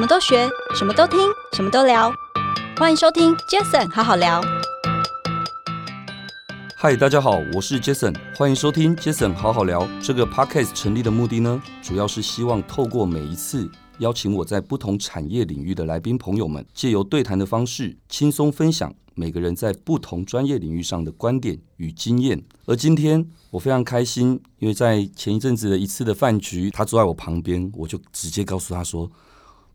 [0.00, 1.18] 什么都学，什么都听，
[1.52, 2.10] 什么都聊。
[2.78, 4.40] 欢迎收听 Jason 好好聊。
[6.74, 9.86] 嗨，大家好，我是 Jason，欢迎收听 Jason 好好聊。
[10.00, 22.42] 这个 Podcast 成立的目的呢，主要是希望透过每一次邀请我在不同产业领域的来宾朋友们，借由对谈的方式，轻松分享每个人在不同专业领域上的观点与经验。
[22.64, 29.10] 而今天我非常开心，因为在前一阵子的一次的饭局，他坐在我旁边，我就直接告诉他说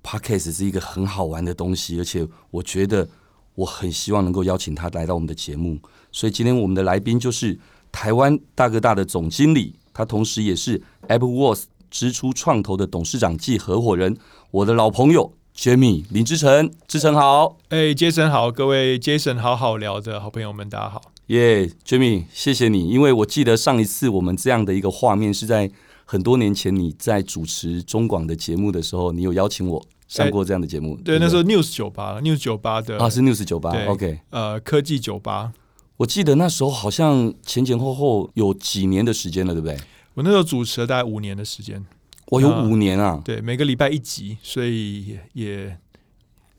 [0.05, 3.09] ，Podcast 是一个很好玩的东西，而且我觉得
[3.55, 5.79] 我很希望能够邀请他来到我们的节目。
[6.11, 7.57] 所以今天我们的来宾就是
[7.91, 14.15] 台湾大哥大的总经理，他同时也是 AppWorks 之初创投的董事长暨合伙人，
[14.51, 25.71] 我的老朋友 Jamie 林志成，志成好，哎，Jason 好，各位 Jason 好好聊的好朋友们，大家好，耶、yeah,，Jamie，谢谢你，因为我记得上一次我们这样的一个画面是在
[26.03, 35.51] 很多年前，你在主持中广的节目的时候，你有邀请我上过这样的节目，对，那时候 News 酒吧，News 酒吧的啊，是 News 酒吧，OK，呃，科技酒吧，
[35.97, 39.77] 我记得那时候好像前前后后有几年的时间了，对不对？
[40.13, 41.83] 我那时候主持了大概五年的时间。
[42.27, 45.77] 我有五年啊，对，每个礼拜一集，所以也，也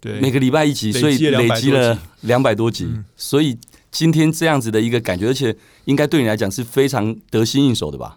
[0.00, 3.58] 对，每个礼拜一集，所以累积了两百多集，嗯，所以
[3.90, 8.16] 今天这样子的一个感觉，而且应该对你来讲是非常得心应手的吧？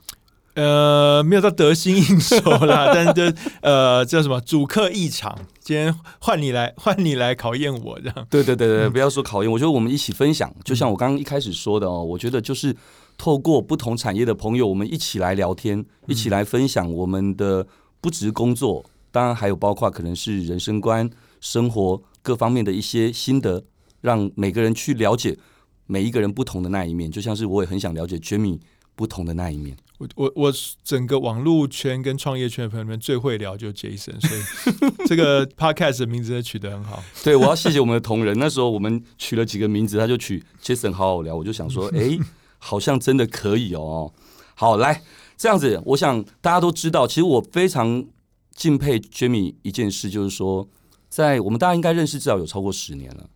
[0.56, 8.28] 呃，没有到得心应手啦， 但是就呃叫什么主客一场，今天换你来，换你来考验我这样。
[8.30, 12.76] 对对对不要说考验，我觉得我们一起分享，就像我刚刚一开始说的哦，我觉得就是。
[13.22, 17.68] 透过不同产业的朋友，我们一起来聊天，一起来分享我们的
[18.00, 21.10] 不只是工作，当然还有包括可能是人生观、
[21.42, 23.62] 生活各方面的一些心得，
[24.00, 25.38] 让每个人去了解
[25.86, 27.12] 每一个人不同的那一面。
[27.12, 28.58] 就像是我也很想了解 Jimmy
[28.96, 29.76] 不同的那一面。
[30.00, 37.04] 我我我整个网络圈跟创业圈的朋友们最会聊就是 Jason，所以 这个 Podcast 的名字取得很好。
[37.24, 38.38] 对，我要谢谢我们的同仁。
[38.40, 42.18] 那时候我们取了几个名字，他就取 Jason 好好聊，我就想说， 哎。
[42.62, 44.14] 好像真的可以哦。
[44.54, 45.02] 好，来
[45.38, 48.06] 这样子，我想大家都知道，其实我非常
[48.54, 50.68] 敬佩 Jamie 一件事，就是说，
[51.08, 53.30] 在我们大家应该认识至少有超过十年了。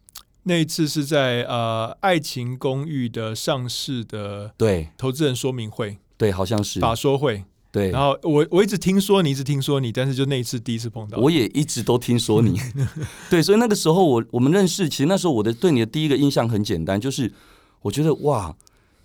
[0.43, 7.91] 那一次是在呃爱情公寓的上市的对投资人说明会，对，好像是法说会，对。
[7.91, 12.59] 然后我我一直听说你，一直听说你，但是就那一次第一次碰到，我也一直都听说你。
[13.29, 17.31] 对，所以那个时候我我们认识，其实那时候我的对你的第一个印象很简单，就是
[17.81, 18.55] 我觉得哇。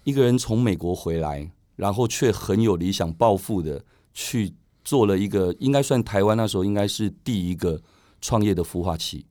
[0.05, 7.79] 一个人从美国回来，然后却很有理想抱负的去做了一个，应该算台湾那时候应该是第一个
[8.23, 9.27] 创业的孵化器。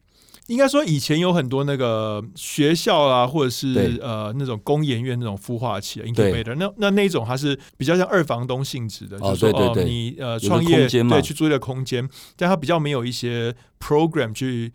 [0.48, 14.74] 应该说以前有很多那个学校啊，或者是呃那种工研院那种孵化器，incubator，那那那种它是比较像二房东性质的，就是说哦，你呃创业对去租一个空间，但它比较没有一些 program 去。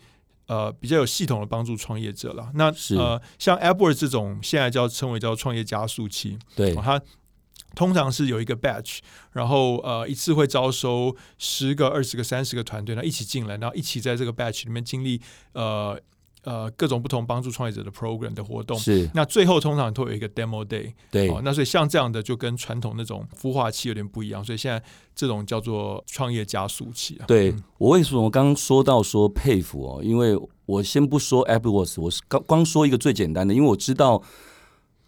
[0.48, 2.50] 呃，比较有系统的帮助创业者了。
[2.56, 2.64] 那
[2.98, 6.36] 呃，像 AppWorks 这种，现在叫称为叫创业加速器。
[6.54, 7.00] 对，它
[7.74, 8.98] 通常是有一个 batch，
[9.32, 15.20] 然后呃，一次会招收十个、二十个、三十个团队，然后一起进来，然后一起在这个 batch 里面经历
[15.52, 15.98] 呃。
[16.44, 24.82] 呃，各种不同帮助创业者的 program 的活动是，那最后通常都有一个 demo day，对，哦，那所以像这样的就跟传统那种孵化器有点不一样，所以现在
[25.14, 27.26] 这种叫做创业加速器啊。
[27.28, 30.00] 对，我为什么我刚刚说到说佩服哦？
[30.02, 34.20] 因为我先不说 AppWorks，我是刚光说一个最简单的，因为我知道，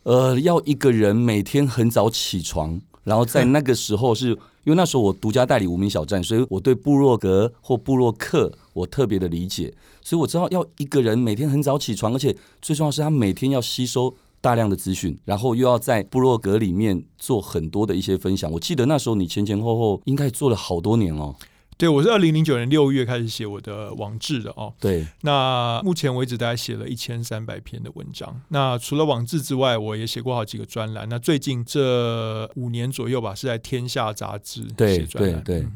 [0.04, 4.38] 呃，要一个人每天很早起床，然后在那个时候是。
[4.64, 9.70] 因为那时候我独家代理无名小站，所以我对部落格或部落客我特别的理解，
[10.00, 18.50] 所以我知道要一个人每天很早起床，而且最重要是他每天要吸收大量的资讯，然后又要在部落格里面做很多的一些分享。
[18.52, 21.36] 我记得那时候你前前后后应该做了好多年哦。
[21.76, 24.72] 对，我是二零零九年六月开始写我的网志的哦。
[24.78, 28.40] 对，那目前为止大概写了一千三百篇的文章。
[28.48, 31.08] 那除了网志之外，我也写过好几个专栏。
[31.08, 35.42] 那最近这五年左右吧，是在《天下》杂志写专栏。
[35.42, 35.68] 对对对，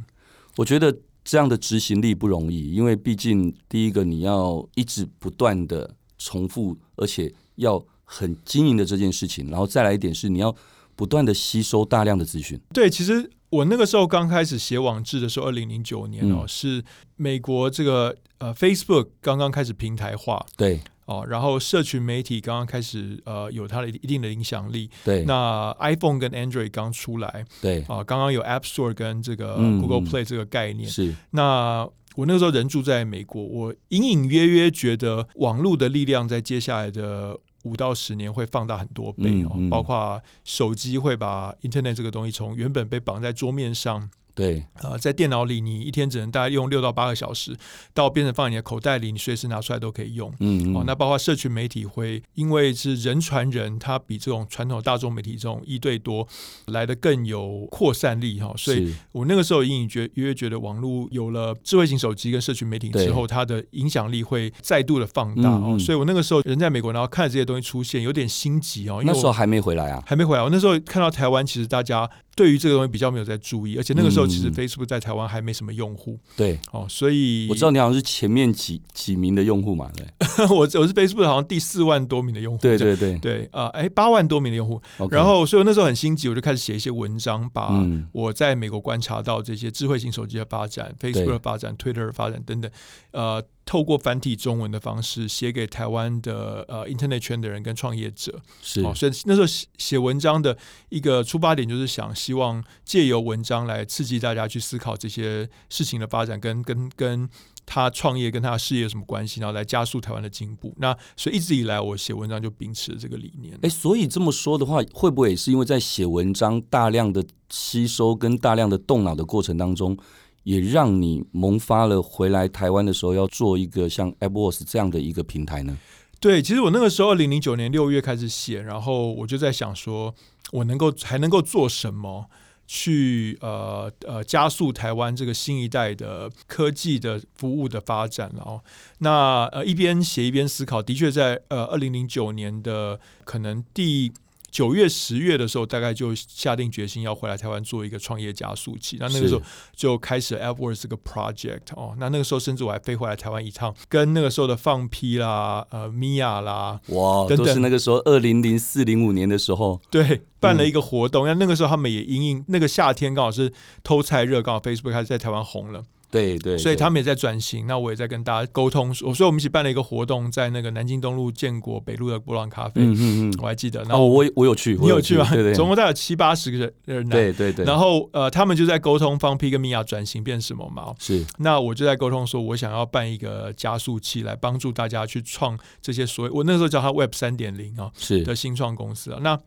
[0.57, 10.55] 我觉得这样的执行力不容易，因为毕竟第一个你要一直不断的重复，而且要很经营的这件事情，然后再来一点是你要
[10.95, 12.61] 不断的吸收大量的资讯。
[12.73, 13.29] 对，其实。
[13.51, 16.85] 我那个时候刚开始写网志的时候，二零零九年哦、嗯，是
[17.17, 25.25] 美国这个呃 Facebook 刚刚开始平台化，对哦，然后社群媒体刚刚开始呃有它的一定的影响力，对。
[25.25, 31.15] 那 iPhone 跟 Android 刚出来，对啊，刚刚有 App Store 跟这个 Google Play 这个概念，嗯、是。
[31.31, 37.39] 那我那个时候人住在美国，我隐隐约约觉得网络的力量在接下来的。
[37.69, 44.09] 五到十年会放大很多倍哦，嗯嗯、包括手机会把 Internet 这个东西从原本被绑在桌面上，
[44.39, 47.57] 对，呃，在电脑里你一天只能大概用六到八个小时，
[47.93, 50.33] 到变成放在你的口袋里，你随时拿出来都可以用。
[50.39, 56.25] 嗯，嗯，哦，那包括社群媒体会，因为是人传人，它比这种传统大众媒体这种一对多
[56.67, 58.55] 来的更有扩散力哈。
[58.57, 65.77] 所以我那个时候隐隐觉约觉得网络有了智慧型手机跟社群媒体之后，它的影响力会再度的放大哦。
[65.77, 69.03] 所以我那个时候人在美国，然后看这些东西出现，有点心急哦。
[69.05, 70.43] 那时候还没回来啊，还没回来。
[70.45, 72.09] 我那时候看到台湾，其实大家。
[72.39, 76.17] 对于这个东西比较没有在注意，而且那个时候其实 Facebook 在台湾还没什么用户。
[76.37, 80.07] 对，哦，所以我知道你好像是前面几几名的用户嘛，对。
[80.51, 82.61] 我我是 Facebook 好像第四万多名的用户。
[82.63, 84.81] 对对对对，啊，哎，八万多名的用户。
[85.11, 87.71] 然后，所以我那时候很心急，我就开始写一些文章，把
[88.13, 92.71] 我在美国观察到这些智慧型手机的发展、Facebook 的发展、Twitter 的发展等等，
[93.13, 93.43] 呃。
[93.69, 100.57] 透过繁体中文的方式写给台湾的呃 Internet 圈的人跟创业者，是、哦，所以那时候写写文章的
[100.89, 107.29] 一个出发点就是想希望借由文章来刺激大家去思考这些事情的发展跟跟跟
[107.71, 110.75] 他创业跟他的事业有什么关系，然后来加速台湾的进步。
[110.79, 113.59] 那所以一直以来我写文章就秉持了这个理念。
[113.61, 119.97] 哎，所以这么说的话，会不会也是因为在写文章大量的吸收跟大量的动脑的过程当中？
[120.45, 125.77] 也让你萌发了回来台湾的时候要做一个像 AppWorks 这样的一个平台呢？
[126.21, 130.15] 对，其实我那个时候二零零九年六月开始写，然后我就在想说，
[130.53, 132.31] 我能够还能够做什么
[132.69, 138.31] 去呃呃加速台湾这个新一代的科技的服务的发展。
[138.37, 138.63] 然后
[138.99, 144.13] 那呃一边写一边思考，的确在呃二零零九年的可能第。
[144.51, 148.97] 九月、十月的时候，大概就下定决心要回来台湾做一个创业加速器。
[148.99, 149.43] 那那个时候
[149.75, 151.95] 就开始 AppWorks 这个 project 哦。
[151.99, 161.27] 那那个时候甚至我还飞回来台湾一趟，跟那个时候的放屁啦、呃 Mia 啦，哇，等等都是那个时候二零零四零五年的时候，对，办了一个活动。
[161.27, 163.53] 那、嗯、那个时候他们也因应那个夏天刚好是
[163.83, 165.85] 偷菜热，刚好 Facebook 开始在台湾红了。
[166.11, 167.67] 对对，所以他们也在转型。
[167.67, 172.81] 那我也在跟大家沟通，所以我们一起办了一个活动，在那个南京东路建国北路的波浪咖啡。
[172.81, 173.83] 嗯嗯嗯，我还记得。
[173.85, 175.29] 然后我我有去，你有去吗？
[175.31, 177.09] 对对，总共大概有七八十个人。
[177.09, 177.65] 对对对。
[177.65, 180.95] 然后呃，他们就在沟通方 P 跟米娅转型变什么嘛？
[180.99, 181.25] 是。
[181.39, 189.19] 那我就在沟通说，我想要办一个加速器，来帮助大家去创这些所谓我那时候叫它 Web 三点零啊，是的新创公司啊。
[189.23, 189.39] 那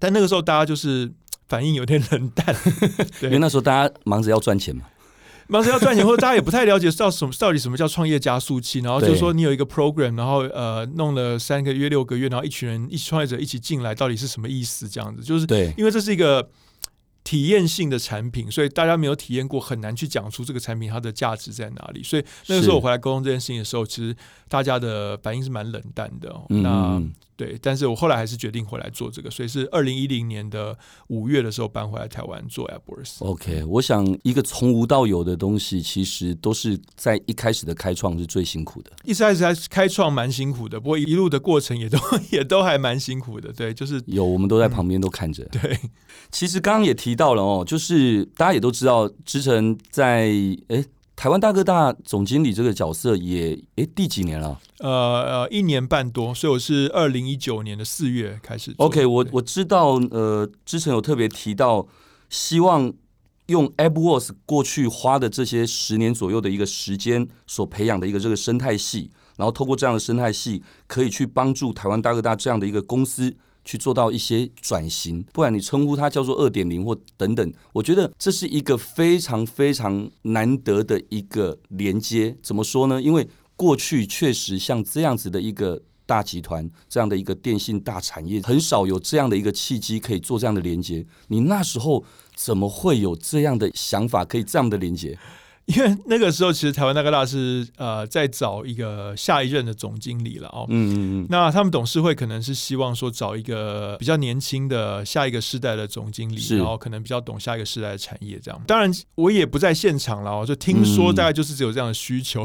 [0.00, 1.12] 但那个时候大家就是
[1.46, 2.56] 反应有点 冷淡，
[3.22, 4.82] 因为那时候大家忙着要赚钱嘛。
[5.48, 14.88] 忙着要赚钱，或者大家也不太了解到什么到底什么叫创业加速器，然后就说你有一个 program，然后呃弄了三个月六个月，然后一群人一起创业者一起进来，到底是什么意思？
[14.88, 16.48] 这样子就是对，因为这是一个
[17.22, 22.02] 体验性的产品，所以大家没有体验过，很难去讲出这个产品它的价值在哪里。
[22.02, 24.14] 所以那个时候我回来沟通这件事情的时候，其实
[24.48, 26.44] 大家的反应是蛮冷淡的哦。
[26.50, 27.02] 嗯嗯那
[27.36, 30.76] 对，但是我后来还是决定回来做这个，所以是二零一零年的
[31.08, 33.24] 五月的时候搬回来台湾做 AppWorks。
[33.24, 38.90] OK，我想一个从无到有的东西，其实都是在一开始的开创是最辛苦的。
[39.04, 41.98] 一开始还开创蛮辛苦的，不过一路的过程也都
[42.30, 43.52] 也都还蛮辛苦的。
[43.52, 45.42] 对，就是有我们都在旁边都看着。
[45.44, 45.80] 嗯、对，
[46.30, 50.30] 其实刚刚也提到了哦，就是大家也都知道，之前在
[50.68, 50.84] 哎。
[51.16, 54.60] 台湾大哥大总经理这个角色也诶第几年了？
[54.80, 58.74] 呃呃，一年半多，所以我是二零一九年的四月开始。
[58.78, 61.86] OK，我我知道，呃，之前有特别提到，
[62.28, 62.92] 希望
[63.46, 73.34] 用 AppWorks 过去花的这些十年左右的一个时间所培养的一个这个生态系，然后透过这样的生态系，可以去帮助台湾大哥大这样的一个公司。
[73.64, 82.36] 去做到一些转型，不然你称呼它叫做二点零或等等，我觉得这是一个非常非常难得的一个连接。
[82.42, 83.00] 怎么说呢？
[83.00, 91.06] 因为过去确实像这样子的一个大集团，这样的一个电信大产业，很少有这样的一个契机可以做这样的连接。
[91.28, 92.04] 你那时候
[92.34, 95.18] 怎么会有这样的想法，可以这样的连接？
[95.66, 100.66] 因为那个时候，其实台湾大哥大是呃在找一个下一任的总经理了哦。
[100.68, 101.26] 嗯嗯嗯。
[101.30, 108.60] 那他们董事会可能是希望说找一个比较年轻的下一个世代的总经理，然后可能比较懂下一个世代的产业这样。
[108.66, 112.44] 当然我也不在现场了哦，就听说大概就是只有这样的需求。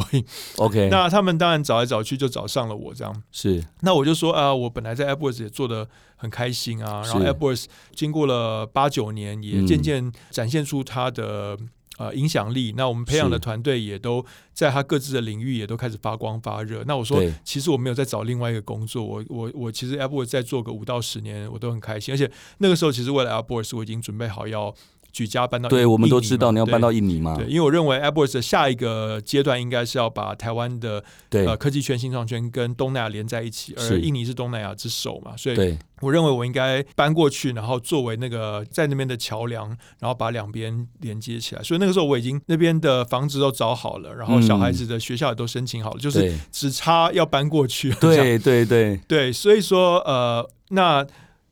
[0.55, 0.87] OK。
[0.91, 3.23] 那他们当然找来找去就找上了我这样。
[3.31, 3.61] 是。
[3.81, 5.85] 那我就说啊，我本来在 AppWorks 也做的
[6.15, 11.57] 很开心啊，然后 AppWorks 经过了八九年，也渐渐展现出它的。
[11.99, 12.73] 呃，影响力。
[12.77, 16.81] 那我们培养的团队也都在他各自的领域也都开始发光发热。
[16.87, 22.13] 那我说，其实我没有在找另外一个工作，我我我其实 AppWorks 再做个五到十年，我都很开心。
[22.13, 24.73] 而且那个时候，其实为了 AppWorks，我已经准备好要
[25.11, 27.35] 举家搬到对，我们都知道你要搬到印尼嘛。
[27.35, 39.67] 对，因为我认为 AppWorks 的下一个阶段应该是要把台湾的对呃科技圈、新创圈跟东南亚连在一起，而印尼是东南亚之首嘛，所以我认为我应该搬过去，然后作为那个在那边的桥梁，
[39.99, 41.63] 然后把两边连接起来。
[41.63, 47.91] 所以那个时候我已经那边的房子都找好了，然后小孩子的学校也都申请好了，嗯、就是只差要搬过去。
[47.95, 51.05] 对对对对，所以说呃那。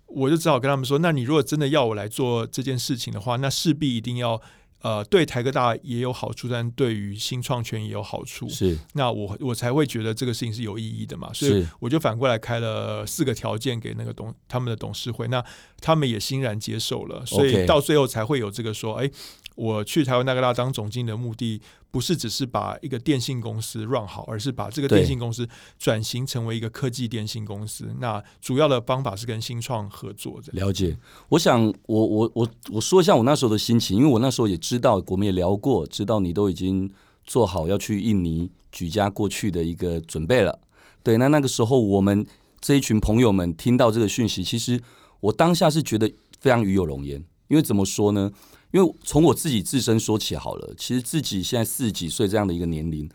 [0.07, 4.41] 我就只好跟他们说，那你如果真的要我来做这件事情的话，那势必一定要
[4.81, 8.47] 呃对台科大也有好处，但对于新创圈也有好处。
[8.49, 11.29] 是，那我我才会觉得这个事情是有意义的嘛。
[11.33, 15.43] 所以我就反过来开了四个条件给那个董他们的董事会，那
[15.81, 19.09] 他们也欣然接受了，所以到最后才会有这个说，哎。
[19.57, 21.59] 我去台湾大哥大当总经理的目的，
[21.89, 25.49] 不是只是把一个电信公司 run 好，而是把这个电信公司
[25.79, 27.91] 转型成为一个科技电信公司。
[27.99, 30.53] 那主要的方法是跟新创合作的。
[30.53, 30.95] 了解，
[31.29, 36.87] 我想我我我我说一下我那时候的心情，因为我那时候也知道，我们也聊过，知道你都已经
[37.25, 40.59] 做好要去印尼举家过去的一个准备了。
[41.01, 42.23] 对，那那个时候我们
[42.61, 44.79] 这一群朋友们听到这个讯息，其实
[45.19, 48.31] 我当下是觉得非常与有荣焉，因为怎么说呢？
[48.71, 53.09] 因为从我自己自身说起好了，其实自己现在四十几岁这样的一个年龄，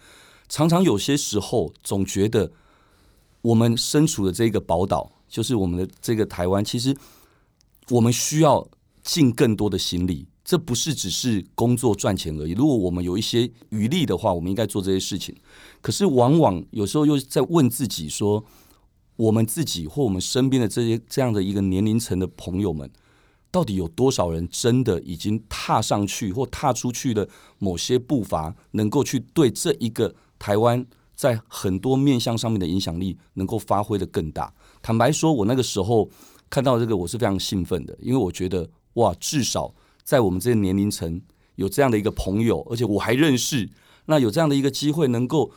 [0.49, 2.51] 常常有些时候总觉得
[3.43, 6.97] 我们身处的这个宝岛，就是我们的这个台湾，其实
[7.91, 8.67] 我们需要
[9.03, 10.27] 尽更多的心力。
[10.45, 12.51] 这不是只是工作赚钱而已。
[12.51, 15.37] 如果我们有一些余力的话，我们应该做这些事情。
[15.81, 18.45] 可是往往有时候又在问自己说，
[19.15, 22.91] 我们自己或我们身边的这些这样的一个年龄层的朋友们。
[23.53, 27.29] 到底有多少人真的已经踏上去或踏出去的
[27.59, 34.53] 某些步伐，能够去对这一个台湾在很多面向上面的影响力能够发挥的更大？
[34.81, 36.09] 坦白说，我那个时候
[36.49, 41.21] 看到这个，我是非常兴奋的，因为我觉得哇，至少在我们这个年龄层
[41.57, 43.69] 有这样的一个朋友，而且我还认识，
[44.07, 45.53] 那有这样的一个机会，能够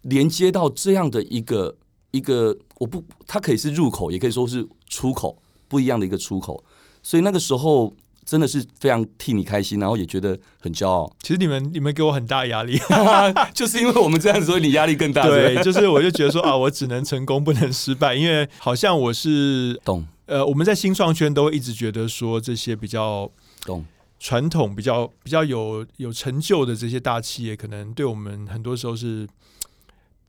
[0.00, 1.76] 连接到这样的一个
[2.12, 6.64] 一个，我不，它可以是入口，也可以说是出口，不一样的一个出口。
[7.02, 7.92] 所以那个时候
[8.24, 11.12] 真的是非常替你开心，然后也觉得很骄傲。
[11.22, 12.78] 其实你们你们给我很大压力，
[13.52, 15.26] 就是因为我们这样子，所以你压力更大。
[15.26, 20.06] 对，就是我就觉得说啊，我只能成功不能失败，因为好像我是懂。
[20.26, 23.28] 呃，我们在新创圈都会一直觉得说，这些比较
[23.66, 23.84] 懂
[24.20, 29.28] 传统、比较比较有有成就的这些大企业，可能对我们很多时候是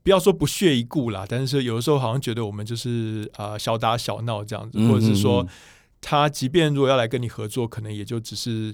[0.02, 5.46] 不要说不屑一顾啦，但是有的时候好像觉得我们就是啊、呃、小打小闹这样子，或者是说。
[6.06, 8.72] 他即便如果要来跟你合作，可能也就只是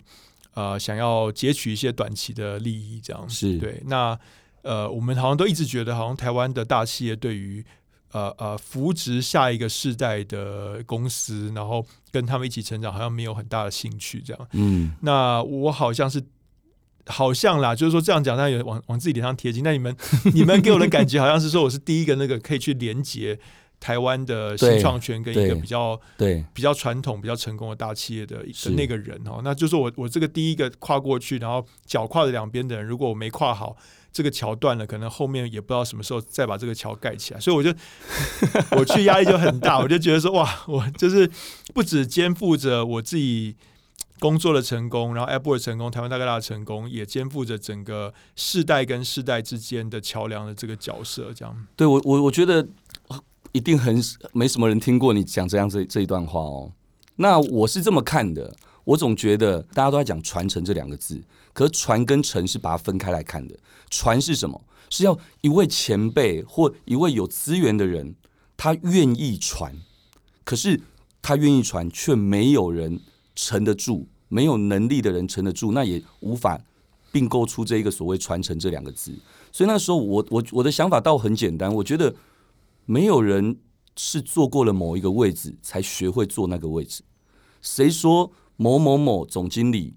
[0.54, 3.34] 呃想要截取一些短期的利益这样子。
[3.34, 3.80] 是对。
[3.86, 4.18] 那
[4.62, 7.64] 呃，我们好像都一直觉得，好像台湾的大企业对于
[8.10, 14.48] 呃呃扶植下一个世代的公司，然后跟他们一起成长，好像没有很大的兴趣这样。
[14.50, 14.92] 嗯。
[15.02, 16.20] 那我好像是
[17.06, 19.62] 好像啦，就是说这样讲，但也往往自己脸上贴金。
[19.62, 19.96] 那你们
[20.34, 23.38] 你们给我的感觉，好像是说我是第一个那个可以去连接。
[23.80, 33.74] 台湾的新创圈跟一个比较对比较传统、比较成功的大企业的的那个人哦，那就是我我这个第一个跨过去，然后脚跨着两边的人，如果我没跨好，
[34.12, 37.72] 这个桥断了，可能后面也不知道什么时候再把这个桥盖起来，所以我就
[38.76, 41.28] 我去压力就很大，我就觉得说哇，我就是
[41.72, 43.56] 不止肩负着我自己
[44.18, 51.66] 工作的成功，然后 AppWorks 成功，台湾大哥大的成功，也肩负着整个世代跟世代之间的桥梁的这个角色，这样。
[51.76, 52.68] 对我我我觉得。
[53.52, 54.00] 一定很
[54.32, 56.72] 没什么人听过你讲这样这这一段话哦。
[57.16, 58.54] 那我是这么看的，
[58.84, 61.20] 我总觉得大家都在讲传承这两个字，
[61.52, 63.54] 可是传跟承是把它分开来看的。
[63.90, 64.62] 传是什么？
[64.88, 68.14] 是要一位前辈或一位有资源的人，
[68.56, 69.74] 他愿意传，
[70.44, 70.80] 可是
[71.20, 73.00] 他愿意传，却没有人
[73.34, 76.60] 承得住，没有能力的人承得住，那也无法
[77.12, 79.12] 并购出这一个所谓传承这两个字。
[79.52, 82.14] 所以那时候我我我的想法倒很简单，我觉得。
[82.84, 83.58] 没有人
[83.96, 87.02] 是坐过了某一个位置才学会坐那个位置。
[87.60, 89.94] 谁说某某某总经理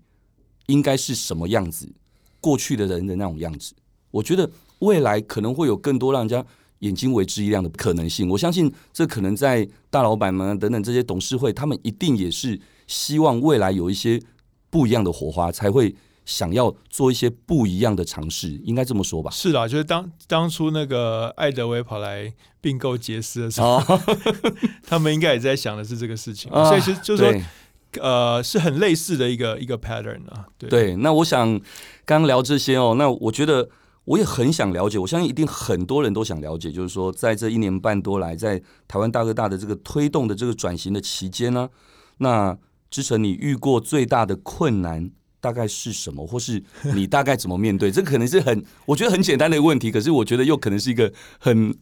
[0.67, 1.91] 应该是什么样子？
[2.39, 3.73] 过去的人的那种样子？
[4.11, 4.49] 我觉得
[4.79, 6.45] 未来可能会有更多让人家
[6.79, 8.29] 眼睛为之一亮的可能性。
[8.29, 14.21] 我相信这可能在大老板们等等这些董事会，他们一定也是希望未来有一些
[14.69, 15.95] 不一样的火花才会。
[16.25, 19.29] 想要做一些不一样的尝试，应该这么说吧？
[19.31, 24.01] 是啦，就是当当初那个艾德威跑来并购杰斯的时候，哦、
[24.87, 27.41] 他们应该也在想的是这个事情，哦、所以其实就是说，
[28.01, 30.47] 呃，是很类似的一个一个 pattern 啊。
[30.57, 31.59] 对，对，那我想
[32.05, 33.69] 刚刚聊这些哦，那我觉得
[34.05, 41.69] 我也很想了解，我相信一定很多人都想了解，就是说，在这一年半多来，在台湾大哥大的这个推动的这个转型的期间呢，
[42.19, 42.57] 那。
[42.93, 45.09] 之前你遇过最大的困难
[45.43, 46.63] 大概是什么，或是
[46.95, 47.91] 你大概怎么面对？
[47.91, 51.75] 这可能是很我觉得很简单的一个问题，可是我觉得又可能是一个很。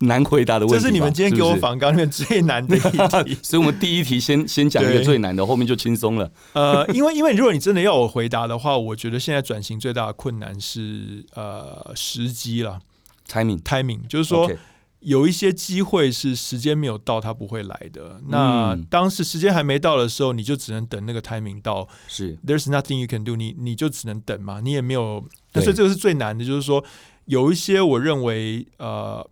[0.00, 6.30] 难回答的问题，这是你们今天给我访纲里面最难的一题， 所以我们第一题先先讲一个最难的，后面就轻松了。
[6.52, 12.78] 呃，因为因为如果你真的要我回答的话，我觉得现在转型最大的困难是呃时机了
[13.26, 14.50] ，timing timing，就是说
[15.00, 18.20] 有一些机会是时间没有到，它不会来的。
[18.28, 21.88] 那当时时间还没到的时候，你就只能等那个 timing 到。
[22.08, 25.24] 是，There's nothing you can do，你你就只能等嘛，你也没有。
[25.54, 26.84] 所以这个是最难的，就是说
[27.26, 29.28] 有一些我认为呃。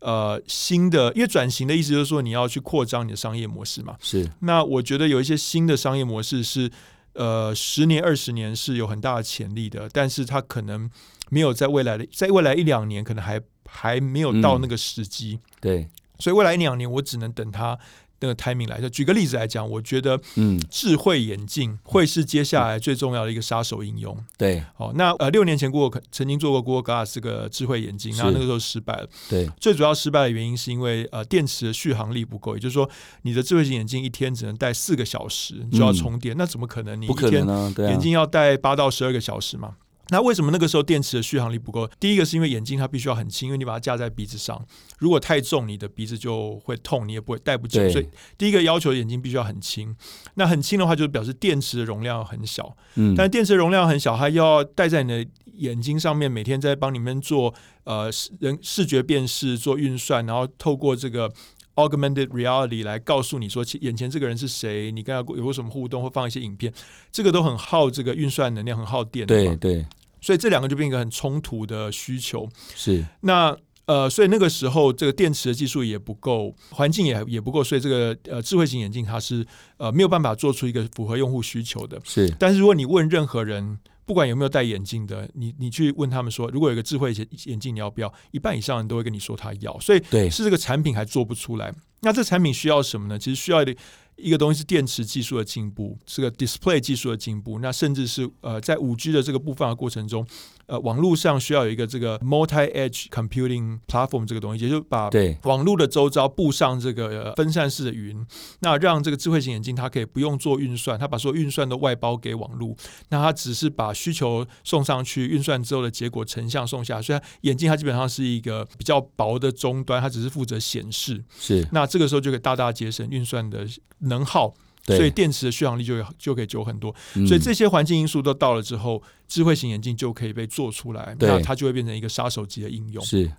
[0.00, 3.96] 呃，新的，因为转型的意思就是说你要去扩张你的商业模式嘛。
[3.98, 4.30] 是。
[4.42, 6.70] 那我觉得有一些新的商业模式是，
[7.14, 10.88] 呃，十年、二十年是有很大的潜力的，但是它可能
[11.30, 15.38] 没有在未来的，在未来一两年可能还还没有到那个时机。
[15.42, 15.50] 嗯。
[15.60, 15.88] 对。
[16.18, 17.78] 所以未来一两年我只能等它。
[18.20, 24.18] 那个 timing 来就，举个例子来讲，我觉得，嗯，智慧眼镜会是接下来最重要的一个杀手应用。
[24.36, 29.08] 对，好，那呃，六年前 Google 曾经做过 Google Glass 这个智慧眼镜，那那个时候失败了。
[29.28, 32.90] 对，最主要失败的原因是因为呃，电池的续航力不够，也就是说，
[33.22, 37.00] 你的智慧型眼镜一天只能戴四个小时就要充电，嗯、那怎么可能？
[37.00, 37.46] 你一天
[37.88, 39.76] 眼镜要戴八到十二个小时嘛？
[40.10, 41.88] 那为什么那个时候电池的续航力不够？
[42.00, 44.64] 第一个是因为眼镜它必须要很轻，因为你把它架在鼻子上，
[44.98, 47.88] 如果太重，你的鼻子就会痛，你也不会戴不久。
[47.90, 49.94] 所以第一个要求眼镜必须要很轻。
[50.34, 52.76] 那很轻的话，就表示电池的容量很小。
[52.94, 58.10] 嗯，但电池容量很小，它要戴在你的眼睛上面，每天在帮你们做呃
[58.40, 61.32] 人视觉辨识、做运算，然后透过这个。
[61.78, 64.90] Augmented reality 来告诉你说，眼前这个人是谁？
[64.90, 66.02] 你跟他有过什么互动？
[66.02, 66.74] 或放一些影片，
[67.12, 69.24] 这个都很耗这个运算能量，很耗电。
[69.24, 69.86] 对对，
[70.28, 72.46] 所以这两个就变成一个很冲突的需求。
[72.76, 73.56] 是那
[73.86, 79.46] 呃，所以那个时候这个电池的技术也不够，环境也也不够，所以这个呃智慧型眼镜它是
[79.78, 81.98] 呃没有办法做出一个符合用户需求的。
[82.04, 83.78] 是，但是如果你问任何人。
[84.08, 88.10] 不管有没有戴眼镜的，你你去问他们说，如果有个智慧眼眼镜，你要不要？
[88.30, 91.70] 一半以上人都会跟你说他要，所以是这个产品还做不出来。
[92.00, 93.18] 那这产品需要什么呢？
[93.18, 93.76] 其实需要的
[94.18, 100.26] 一个东西是电池技术的进步，这个 display 技术的进步，那甚至是呃在五 G 的这个部分的过程中。
[100.68, 105.08] 呃，网络上需要有一个这个 multi-edge computing platform 这个东西，也就是把
[105.44, 108.24] 网络的周遭布上这个分散式的云，
[108.60, 112.76] 那让这个智慧型眼镜它可以不用做运算，它把所有运算都外包给网络，
[113.08, 121.24] 那它只是把需求送上去，运算之后的结果成像送下，所以眼镜它基本上是一个比较薄的终端，它只是负责显示。
[121.38, 123.66] 是，那这个时候就可以大大节省运算的
[124.00, 124.52] 能耗。
[124.96, 133.04] 所以电池的续航力就就可以久很多，嗯、所以这些环境因素都到了之后，智慧型眼镜就可以被做出来，那它就会变成一个杀手级的应用。
[133.04, 133.30] 是。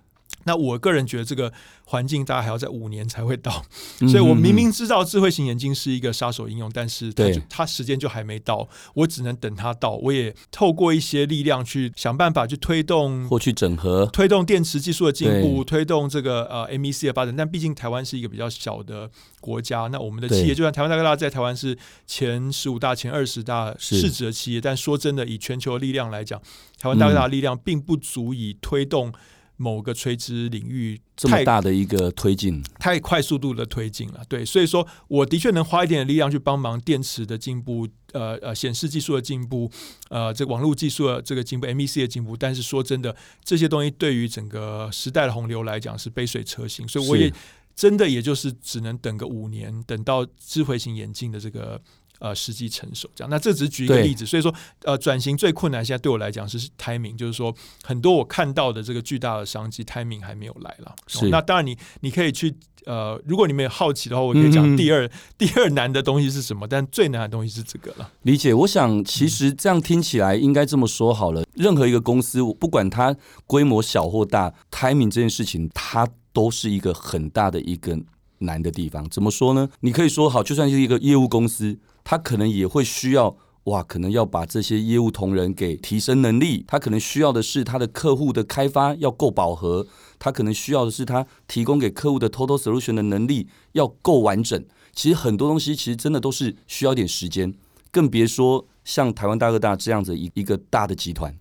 [0.44, 1.52] 那我个人觉得这个
[1.84, 3.64] 环境大概还要在五年才会到，
[4.08, 9.96] 所以我明明知道智慧型眼镜是一个杀手应用，但是它就它时间就还没到，我只能等它到。
[9.96, 17.34] 我也透过一些力量去想办法去推动或去整合，推动电池技术的进步，推动这个呃 MEC 的发展。
[17.36, 21.76] 但毕竟台湾是一个比较小的国家，那我们的企业就算台湾大哥大在台湾是
[22.06, 26.40] 前十五大、前二十大市值的企业，但说真的，以全球的力量来讲，
[26.78, 29.12] 台湾大哥大的力量并不足以推动。
[29.60, 39.70] 某个垂直领域这么大的一个推进，太快速度的推进了，对，所以说我的确能花一点力量去帮忙电池的进步，呃呃，显示技术的进步，
[40.08, 47.30] 呃，这个网络技术的这个进步，MEC 的进步，但是说真的，这些东西对于整个时代的洪流来讲是杯水车薪，所以我也
[47.76, 51.78] 真的也就是只能等个五年，等到智慧型眼镜的这个。
[52.20, 54.54] 呃，时机成熟这样，那这只是举一个例子，所以说，
[54.84, 57.52] 呃，转型最困难，现在对我来讲是 timing，就是说，
[57.82, 60.94] 很多我看到的这个巨大的商机，timing 还没有来了。
[61.06, 62.54] 是，那当然你，你你可以去，
[62.84, 68.12] 呃，如果你们有好奇的话，我可以讲第二、嗯、第二难的东西是什么，但最难的东西是这个了。
[68.22, 77.98] 理解，我想其实这样听起来应该这么说好了，任何一个公司，不管它规模小或大，timing 这件事情，它都是一个很大的一个
[78.40, 79.08] 难的地方。
[79.08, 79.70] 怎么说呢？
[79.80, 81.78] 你可以说好，就算是一个业务公司。
[82.04, 86.64] 他可能也会需要哇，可能要把这些业务同仁给提升能力。
[86.66, 89.86] 他可能需要的是他的客户的开发要够饱和，
[90.18, 94.64] 他可能需要的是他提供给客户的 total solution 的能力要够完整。
[94.92, 97.54] 其实很多东西其实真的都是需要点时间，
[97.90, 101.38] 更别说像台湾大哥大这样子一一个大的集团，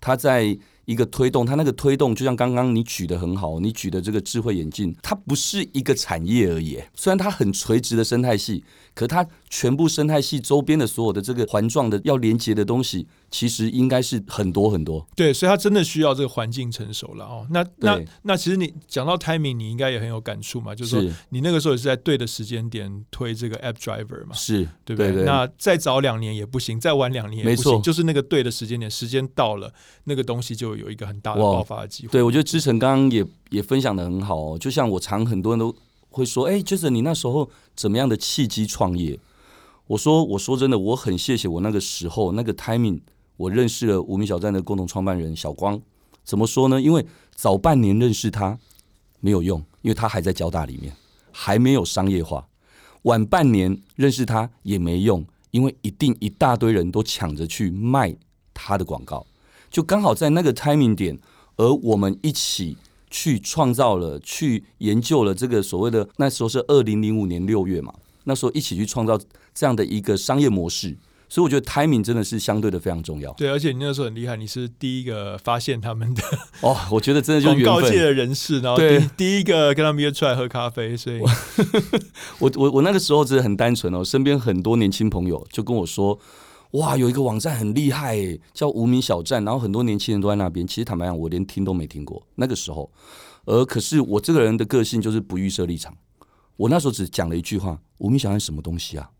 [0.00, 0.58] 他在。
[0.84, 6.76] 一个推动，它那个推动，就像刚刚你举的很好，你举的这个智慧眼镜，它不是一个产业而已。
[6.92, 15.06] 虽然它很垂直的生态系，可它全部生态系周边的所有的这个环状的要连接的东西，其实应该是很多很多。
[15.16, 17.46] 对，所以它真的需要这个环境成熟了哦。
[17.50, 25.12] 那那那其实你讲到 timing，你应该也很有感触嘛，就是说你那个时候也是在对的时间点推这个 App Driver 嘛，是对不对？
[25.12, 29.72] 对对，那再早两年也不行，再晚两年也不行，就是那个对的时间点，时间到了，
[30.04, 32.12] 那个东西就有一个很大的爆发的机会。
[32.12, 35.74] 对，我觉得志成刚刚也也分享的很好哦，就像我常很多人都
[36.12, 39.18] 会说，哎，就是你那时候怎么样的契机创业？
[39.86, 43.00] 我说，我说真的，我很谢谢我那个时候那个 timing，
[43.36, 45.80] 我认识了无名小站的共同创办人小光。
[46.22, 46.80] 怎么说呢？
[46.80, 48.58] 因为早半年认识他
[49.20, 50.94] 没有用，因为他还在交大里面，
[51.32, 52.46] 还没有商业化；
[53.02, 58.14] 晚半年认识他也没用，因为一定一大堆人都抢着去卖
[58.54, 59.26] 他的广告，
[59.70, 61.18] 就刚好在那个 timing 点，
[61.56, 62.76] 而我们一起。
[63.12, 67.92] 去创造了，去研究了这个所谓的那时候是二零零五年六月嘛，
[68.24, 69.20] 那时候一起去创造
[69.54, 70.96] 这样的一个商业模式，
[71.28, 73.30] 所以我觉得 timing 真的是相对的非常重要。
[73.34, 76.22] 对，而且你那时候很厉害，你是第一个发现他们的
[76.62, 81.28] 哦，我觉得真的就是广告界的人士，然后第对第一个跟他们约出来喝咖啡，所以我
[82.40, 86.18] 我我，我那个时候真的很单纯哦，身边很多年轻朋友就跟我说。
[86.72, 88.16] 哇，有一个网站很厉害，
[88.54, 90.66] 叫无名小站，然后很多年轻人都在那边。
[90.66, 92.90] 其实坦白讲，我连听都没听过那个时候。
[93.44, 95.94] 而可是我这个人的个性就是不预设立场。
[96.56, 99.10] 我那时候只讲了一句话：“无名小站什么东西啊？”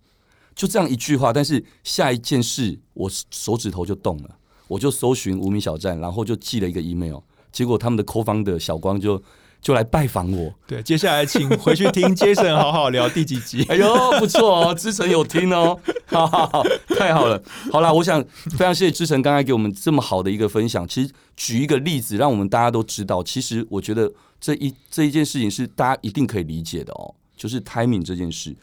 [0.55, 1.33] 就这样一句话。
[1.33, 4.37] 但是下一件事，我手指头就动了，
[4.69, 7.19] 我就搜寻无名小站，然后就寄了一个 email。
[7.51, 9.23] 结果他们的 co-founder 小光就。
[9.63, 10.53] 就来拜访我。
[10.67, 13.65] 对，接下来请回去听 Jason 好好聊第几集。
[13.71, 16.65] 哎呦，不错哦，之晨有听哦， 好好好，
[16.99, 17.41] 太好了。
[17.71, 18.23] 好啦，我想
[18.59, 20.87] 非常谢谢之晨刚才给我们这么好的一个分享。
[20.87, 28.55] 其实举一个例子，让我们大家都知道，其实我觉得这一这一件事情是大家一定可以理解的哦，就是 timing 这件事。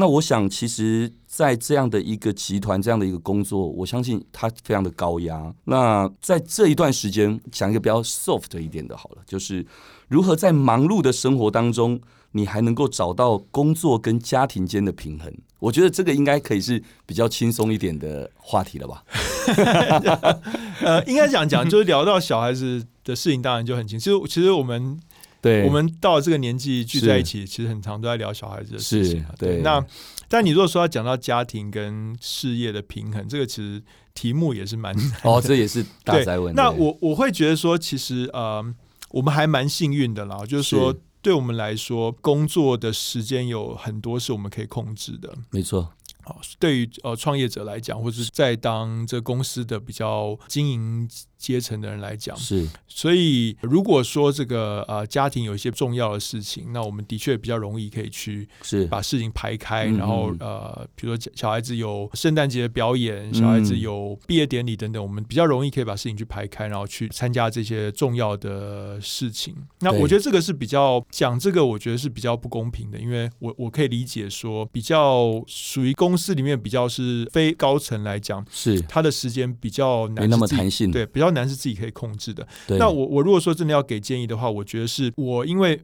[0.00, 5.52] 那我想，其实，在这样的一个集团，这样的一个工作，我相信它非常的高压。
[5.64, 9.66] 那在这一段时间，讲一个比较 soft 一点的，好了，就是
[10.06, 15.34] 如何在忙碌的生活当中，你还能够找到工作跟家庭间的平衡。
[15.58, 19.02] 我觉得这个应该可以是比较轻松一点的话题了吧？
[20.80, 23.98] 呃，应该讲讲，就是聊到小孩子的事情，当然就很轻。
[23.98, 25.00] 其实，其实我们。
[25.40, 29.24] 对，我们到了这个年纪聚在一起，其实很常都在聊小孩子的事情。
[29.38, 29.84] 对，对那
[30.28, 33.80] 但你如果说要讲到家庭跟事业的平衡，这个其实
[34.14, 36.52] 题目也是蛮哦，这也是大哉问。
[36.54, 38.64] 那我我会觉得说，其实呃，
[39.10, 45.32] 我们还蛮幸运的啦，就是说，对我们来说，工作的时间有很多是我们可以控制的。
[45.50, 45.92] 没错。
[46.24, 51.08] 好，对于呃创业者来讲，或者是在当这公司的比较经营。
[51.38, 58.86] 阶层的人来讲是，所以如果说这个呃家庭有一些重要的事情，那我们的确比较容易可以去是。
[58.88, 69.54] 把事情排开，然后呃，比如说小孩子有圣诞节的表演，小孩子有毕业典礼等等，我们比较容易可以把事情去排开，然后去参加这些重要的事情。
[69.80, 78.80] 那我觉得这个是比较讲这个，我觉得是比较不公平的，因为我我可以理解说，比较属于公司里面比较是非高层来讲，是。
[78.82, 81.38] 他的时间比较难没那么弹性，对比较。
[81.38, 82.44] 难是自己可以控制的。
[82.66, 85.80] 那我我如果说真的要给建议的话，我觉得是我因为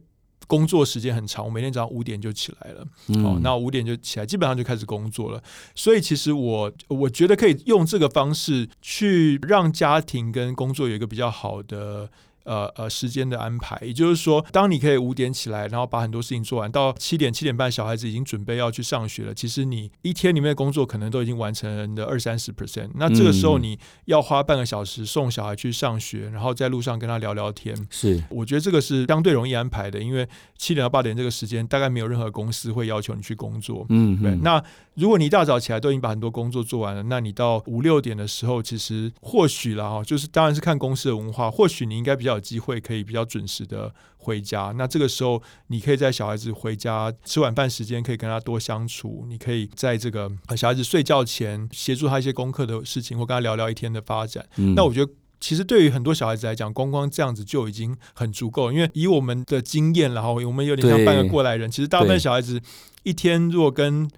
[0.47, 5.41] 工作时间很长，我每天早上五点就起来了，嗯、哦，那五点就起来，基本上就开始工作了。
[5.75, 12.09] 所以其实我我觉得可以用这个方式去让家庭跟工作有一个比较好的。
[12.45, 19.33] 呃呃，时间的安排，也就是说，当你可以五点起来，然后把很多事情做完，到七点七点半，小孩子已经准备要去上学了。
[19.33, 22.89] 其实你一天里面的工作可能都已经完成了你的二三十 percent。
[22.95, 27.75] 那这个时候你要花半个小时送小孩去上学，然后在路上跟他聊聊天。
[27.89, 33.87] 是，我觉得这个是相对容易安排的，因为七点到八点这个时间，大概没有任何公司会要求你去工作。
[33.89, 34.35] 嗯，对。
[34.43, 42.34] 那如果你一大早起来都已经把很多工作做完了，那你到五六点的时候，其实或许了哈，就是当然是看公司的文化，或许你应该比较。
[42.35, 49.25] 有机会可以比较准时的回家，那这个时候你可以在小孩子回家吃晚饭时间，可以跟他多相处。
[49.27, 54.47] 你可以在这个小孩子睡觉前协助他一些功课的事情，或跟他聊聊一天的发展。
[54.57, 58.71] 嗯、那我觉得，其实对于很多小孩子来讲，光光这样子就已经很足够。
[58.71, 61.69] 因为以我们的经验，然后我们有点像半个过来人。
[61.69, 62.61] 其实大部分小孩子
[63.03, 64.09] 一天如果跟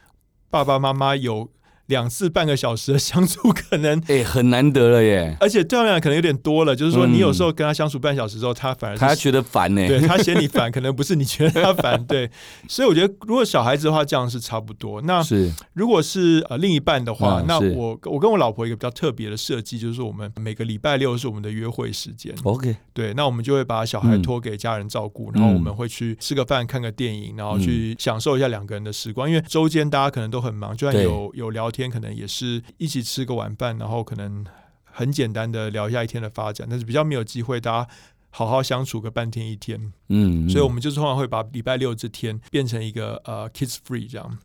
[0.49, 1.49] 爸爸妈妈有
[1.87, 5.35] 两次半个小时的相处，可能哎、欸、很难得了耶。
[5.39, 12.03] 而且对他们俩可能有点多了，就是说你有时候跟他相处半小时之后，他反而他觉得烦呢，对他嫌你烦，可能不是你觉得他烦。
[12.05, 12.29] 对，
[12.67, 15.01] 所以我觉得如果小孩子的话，这样是差不多。
[15.01, 22.33] 那是如果是呃另一半的话，嗯、那我我跟我老婆一个比较特别的设计，就是我们每个礼拜六是我们的约会时间。
[22.43, 29.29] OK，对，那我们就会把小孩托给家人照顾，嗯、然后我们会去吃个饭、看个电影，然后去享受一下两个人的时光。
[29.29, 34.43] 因为周间大家可能都很忙，就算有有聊天，可能也是一起吃个晚饭，然后可能
[34.83, 37.89] 很简单的聊一下一天的发展，但是比较没有机会大家
[38.31, 39.79] 好好相处个半天一天。
[40.09, 44.37] 嗯，嗯，所以我们就通常会把礼拜六这天变成一个呃 kids free 这样。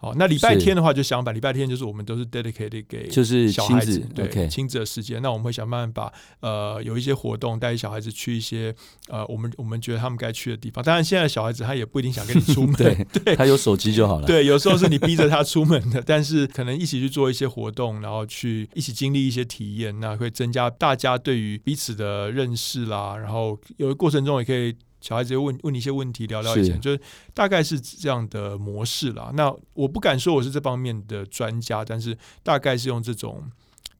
[0.00, 5.20] 好，那礼拜天的话就相反，礼拜天就是我们都是 dedicated 给就是小孩子，对亲子的时间。
[5.20, 8.72] 那我们会想办法把呃有一些活动带小孩子去一些
[9.08, 10.84] 呃我们我们觉得他们该去的地方。
[10.84, 14.26] 当然，现在小孩子他也不一定想跟你出门， 对， 对他有手机就好了。
[14.28, 23.16] 对，有时候是你逼着他出门的，但是可能一起去做一些活动，然后去一起经历一些体验，那会增加大家对于彼此的认识啦。
[23.16, 24.76] 然后有的过程中也可以。
[25.00, 27.00] 小孩子问问你一些问题，聊聊以前，是就是
[27.32, 29.30] 大概是这样的模式啦。
[29.34, 33.44] 那我不敢说我是这方面的专家，但是大概是用这种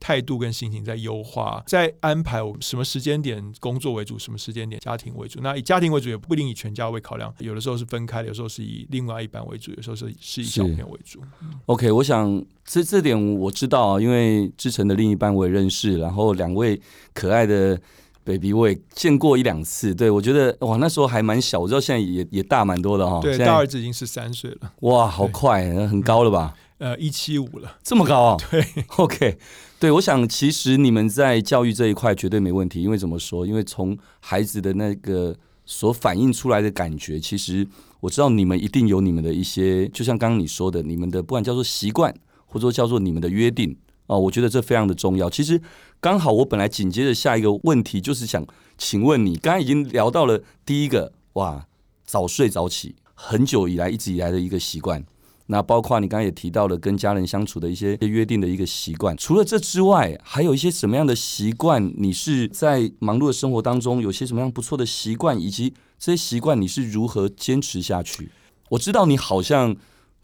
[0.00, 5.38] 态度跟心情在优化，在安排我什么时间点工作为主，什么时间点家庭为主。
[5.40, 11.20] 那以家庭为主也不一定以全家为考量，有的时候是分开的，有时候是以另外一半为主，有时候是是以小朋友为主。
[11.66, 16.80] OK，我想这这点我知道啊，因为志成的另一半我也认识，然后两位
[17.14, 17.80] 可爱的。
[18.28, 23.20] Baby 我也见过一两次，对，我觉得哇，那时候还蛮小，我知道现在也也大蛮多的哈。
[23.22, 24.72] 对，大儿子已经十三岁了。
[24.80, 26.54] 哇，好快，很高了吧？
[26.76, 28.36] 呃，一七五了，这么高啊？
[28.50, 28.62] 对，
[28.98, 29.38] OK，
[29.80, 33.46] 对，我想其实你们在教育这一块绝对没问题，因为怎么说？
[33.46, 37.66] 因为从孩子的那个所反映出来的感觉，其实
[38.00, 42.14] 我知道你们一定有你们的一些，就像刚刚你说的，你们的不管叫做习惯，
[42.46, 43.76] 或者说叫做你们的约定。
[44.08, 45.30] 哦，我觉得这非常的重要。
[45.30, 45.60] 其实
[46.00, 48.44] 刚好我本来紧接着下一个问题就是想
[48.76, 51.66] 请问你，刚刚已经聊到了第一个，哇，
[52.04, 55.04] 早睡早起，很久以来一直以来的一个习惯。
[55.50, 59.16] 那包括你刚刚也提到了跟家人相处的一些约定的一个习惯。
[59.16, 61.92] 除了这之外，还有一些什么样的习惯？
[61.96, 68.30] 你是在忙碌的生活当中有些什么样不错的习惯，以及这些习惯你是如何坚持下去？
[68.70, 69.76] 我知道你好像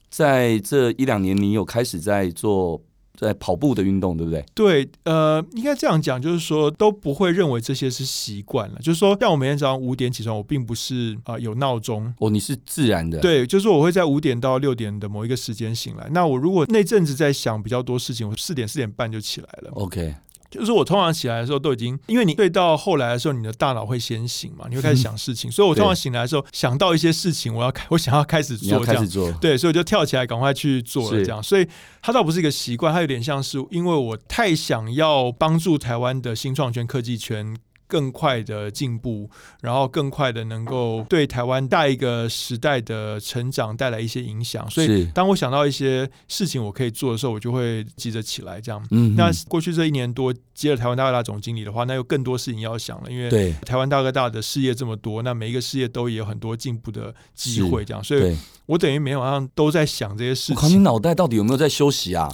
[0.08, 2.80] 在这一两年，你有开始在做。
[3.18, 4.44] 在跑步的运动，对不对？
[4.54, 8.78] 对，呃，应该这样讲，就是说都不会认为这些是习惯了。
[8.80, 13.20] 就是说，像我每天早上五点起床，我并不是啊、呃、有闹钟哦，你是自然的。
[13.20, 16.08] 对，就是我会在五点到六点的某一个时间醒来。
[16.12, 19.70] 那我如果那阵子在想比较多事情，我四点四点半就起来了。
[19.74, 20.14] OK。
[20.58, 29.06] 就是我通常起来的时候都已经，因为你对到后来的时候，你的大脑会先醒嘛，你会开始想事情，所以我通常醒来的时候想到一些事情，我要开， 我想要开始做，这样，
[29.40, 31.66] 对，所以我就跳起来赶快去做了，这样，所以
[32.00, 37.56] 它倒不是一个习惯，它有点像是因为我太想要帮助台湾的新创圈、科技圈。
[37.94, 39.30] 更快的进步，
[39.62, 44.68] 然后更快的能够对台湾大一个时代的成长带来一些影响。
[44.68, 48.60] 所以，当我想到一些事情我可以做的时候，我就会急着起来。
[48.60, 53.08] 这样，嗯，那过去这一年多接了台湾大哥大总经理的话，那有更多事情要想了。
[53.08, 57.84] 因为台湾大哥大的事业这么多，那每一个事业都也有很多进步的机会。
[57.84, 60.56] 这样，所以我等于每天晚上都在想这些事情。
[60.56, 62.28] 我靠，你脑袋到底有没有在休息啊？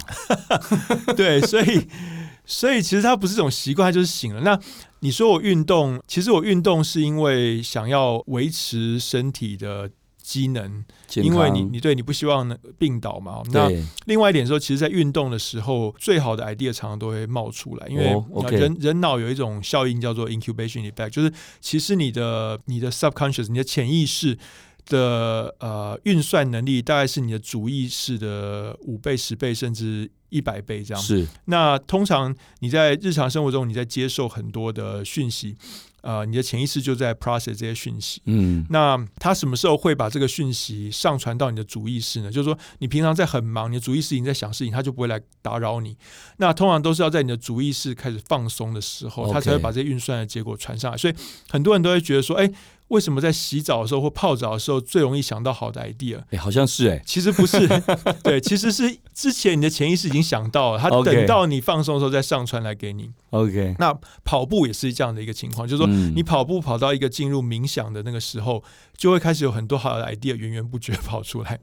[1.15, 1.87] 对，所以。
[2.43, 4.41] 所以其实它不是一种习惯，它就是醒了。
[4.41, 4.59] 那
[5.01, 9.89] 你说我运动，其实我运动是因为想要维持身体的
[10.21, 10.85] 机能，
[11.15, 13.41] 因为你你对你不希望病倒嘛。
[13.51, 13.69] 那
[14.05, 18.15] 另外一点说，其实，在运动的时候，最好的 idea 常常都会冒出来，因为
[18.51, 24.37] 人人脑有一种效应叫做 incubation effect，就是其实你的你的 subconscious，你的潜意识。
[24.87, 31.03] 的呃运算能力大概是你的主意识的五倍、十倍，甚至一百倍这样。
[31.03, 31.27] 是。
[31.45, 35.55] 那通常你在日常生活中，你在接受很多的讯息，
[36.01, 38.19] 呃，你的潜意识就在 process 这些讯息。
[38.25, 38.65] 嗯。
[38.69, 42.31] 那他什么时候会把这个讯息上传到你的主意识呢？
[42.31, 45.95] 就是说，你平常在很忙，你的主意识已经在想事情，他就不会来打扰你。
[46.37, 50.97] 那通常都是要在你的主意识开始放松的时候，他才会把这些运算的结果传上来。
[50.97, 51.13] 所以
[51.49, 52.51] 很多人都会觉得说，哎。
[52.91, 56.21] 为什么在洗澡的时候或泡澡的时候最容易想到好的 idea？
[56.29, 57.65] 哎，好像是哎、欸，其实不是，
[58.21, 63.09] 对，其实是之前你的潜意识已经想到了，他等到你放松的时候再上传来给你。
[63.29, 68.61] OK，那跑步也是这样的一个情况，就是说你跑步跑到一个进入冥想的那个时候，
[68.97, 71.59] 就会开始有很多好的 idea 源源不绝跑出来。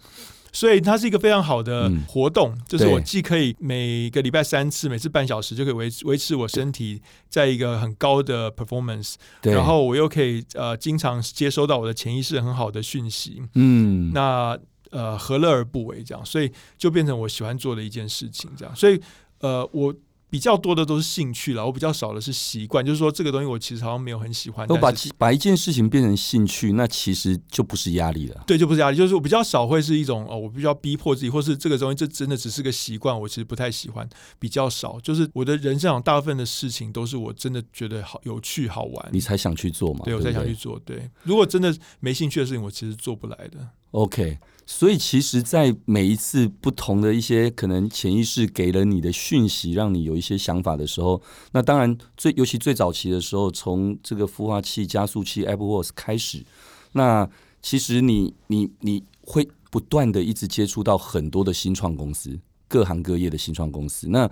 [0.53, 13.43] 所以它是一个非常好的活动，嗯、就是我既可以每个礼拜三次，每次半小时就可以维维持我身体在一个很高的 performance，然后我又可以呃经常接收到我的潜意识很好的讯息。
[13.55, 14.59] 嗯，那
[14.91, 19.01] 呃何乐而不为这样，所以就变成我喜欢做的一件事情这样，所以
[19.41, 19.95] 呃我。
[20.31, 22.85] 比较多的都是兴趣了，我比较少的是习惯。
[22.85, 24.67] 就是说，这个东西我其实好像没有很喜欢。
[24.69, 28.45] 我把把一件事情变成兴趣，那其实就不是压力了。
[28.47, 34.09] 对，就不是压力，就是我比较少会是一种哦，我必须要逼迫自己，或是这个东西这真的只是个习惯，我其实不太喜欢。
[34.38, 40.01] 比较少，就是我的人生上大部分的事情都是我真的觉得好有趣好玩，你才想去做嘛？
[40.05, 40.79] 对，我才想去做。
[40.85, 43.67] 对，如果真的没兴趣的事情，我其实做不来的。
[43.93, 44.38] OK。
[44.71, 56.45] 所以，其实，在每一次不同的一些可能潜意识给了你的讯息，让你有一些想法的时候，那当然最尤其最早期的时候，从这个孵化器、加速器 AppWorks 开始，
[56.93, 57.27] 那
[57.63, 64.31] 其实你你你会不断的一直接触到很多的新创公司，各行各业的新创公司，那。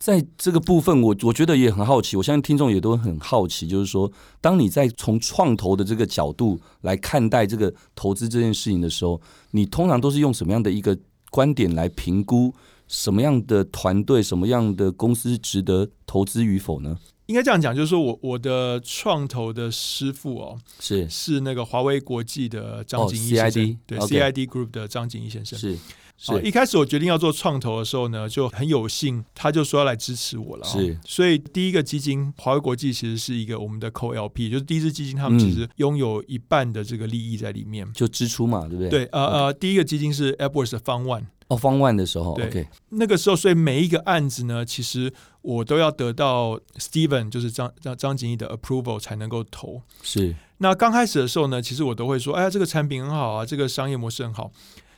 [0.00, 4.10] 在这个部分，我我觉得也很好奇，我相信听众也都很好奇，就是说，
[4.40, 10.98] 当你在从创投的这个角度来看待这个投资这件事情的时候，你通常都是用什么样的一个
[11.30, 12.54] 观点来评估
[12.88, 16.98] 什么样的团队、什么样的公司值得投资与否呢？
[17.26, 25.76] 应该这样讲，就是说我我的创投的师傅哦，是是那个华为国际的张景一先生，哦，CID，对，CID Group 的张景一先生是。
[26.20, 26.38] 是。
[26.42, 30.66] 一开始我决定要做创投的时候呢，就很有幸，他就说要来支持我了。
[30.66, 38.90] 是，所以第一个基金华为国际其实是一个我们的 Co-LP，就是第一支基金，他们其实拥有一半的这个利益在里面，就支出嘛，对不对？
[38.90, 42.68] 对，呃呃，第一个基金是 AppWorks 的 Fund One 哦，Fund One 的时候，对。
[42.90, 49.82] 那个时候，所以每一个案子呢，其实我都要得到 Steven，就是张张张景逸的 Approval 才能够投。
[50.02, 54.52] 是，那刚开始的时候呢，其实我都会说，哎呀，这个产品很好啊，这个商业模式很好，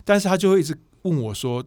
[0.04, 1.64] 但是他就会一直问我说。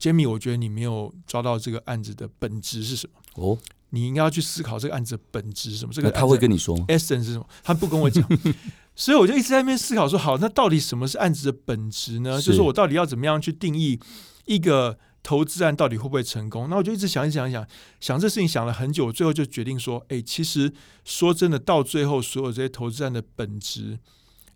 [0.00, 3.20] Jamie，我觉得你没有抓到这个案子的本质是什么？
[3.36, 3.56] 哦，
[3.90, 5.92] 你应该要去思考这个案子的本质是什么？
[5.94, 7.46] 这个他会跟你说，essence 是什么？
[7.62, 8.28] 他不跟我讲，
[8.96, 12.40] 所以我就一直在那边思考说，好，那到底什么是案子的本质呢？
[12.40, 14.00] 是就是我到底要怎么样去定义
[14.46, 16.68] 一个投资案到底会不会成功？
[16.68, 17.64] 那我就一直想一想一想，
[18.00, 20.72] 想这事情想了很久，最后就决定说，哎，其实
[21.04, 24.00] 说真的，到最后所有这些投资案的本质，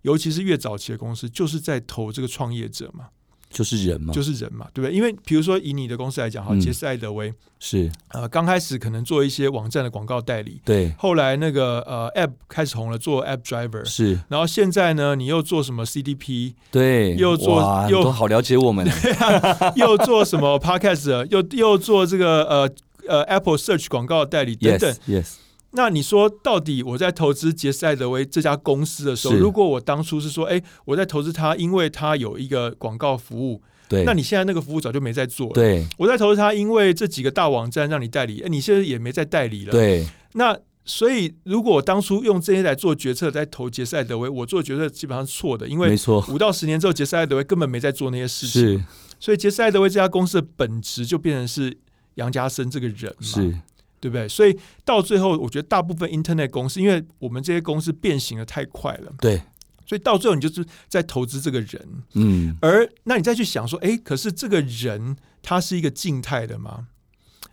[0.02, 3.10] 尤其是越早期的公司，就是在投这个创业者嘛。
[3.50, 4.94] 就是人嘛，就是人嘛，对不对？
[4.96, 16.54] 因为比如说以你的公司来讲，哈、嗯，杰斯艾德威是呃，刚开始可能做一些网站的广告代理，对，后来那个呃，App 开始红了，做 App Driver 是，然后现在呢，你又做什么 CDP？
[16.70, 18.86] 对，又做又都好了解我们，
[19.76, 21.26] 又做什么 Podcast？
[21.30, 22.70] 又又做这个呃
[23.08, 25.32] 呃 Apple Search 广告代理等等，yes, yes。
[25.72, 35.52] 那你说，到底我在投资杰斯艾德威这家公司的时候，如果我当初是说，哎，我在投资他，因为他有一个广告服务，对，那你现在那个服务早就没在做了。
[35.52, 39.72] 对，我在投资他，因为这几个大网站让你代理，哎，你现在也没在代理了。
[39.72, 48.62] 对，那所以如果我当初用这些来做决策，在投杰斯艾德威，我做决策基本上是错的，因为没错，五到十年之后，杰斯艾德威根本没在做那些事情。
[48.62, 48.84] 是，
[49.20, 51.76] 所以杰斯艾德威这家公司的本质就变成是
[52.14, 53.26] 杨家森这个人嘛。
[53.26, 53.54] 是。
[54.00, 54.28] 对不对？
[54.28, 59.42] 所以到最后，我觉得大部分 Internet 公司，因为我们这些公司变形的太快了，对，
[59.86, 66.88] 所以到最后你就是在投资这个人，嗯，而那你再去想说，哎，可是这个人他是一个静态的吗？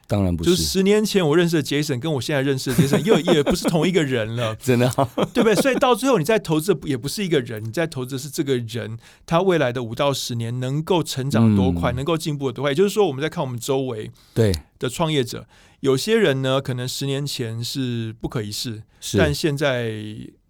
[0.07, 0.49] 当然不是。
[0.49, 4.87] 就是十年前我认识的 Jason，跟我现在认识的 Jason 又也不是同一个人了，真的，
[5.33, 5.55] 对不对？
[5.55, 12.71] 所以到最后，你在投资也不是一个人，你在投资的是这个人，他未来的五到十年能够成长多快，嗯、能够进步的多快。
[12.71, 15.45] 也就是说，我们在看我们周围对的创业者。
[15.79, 18.83] 有些人呢，可能十年前是不可一世，
[19.17, 19.91] 但现在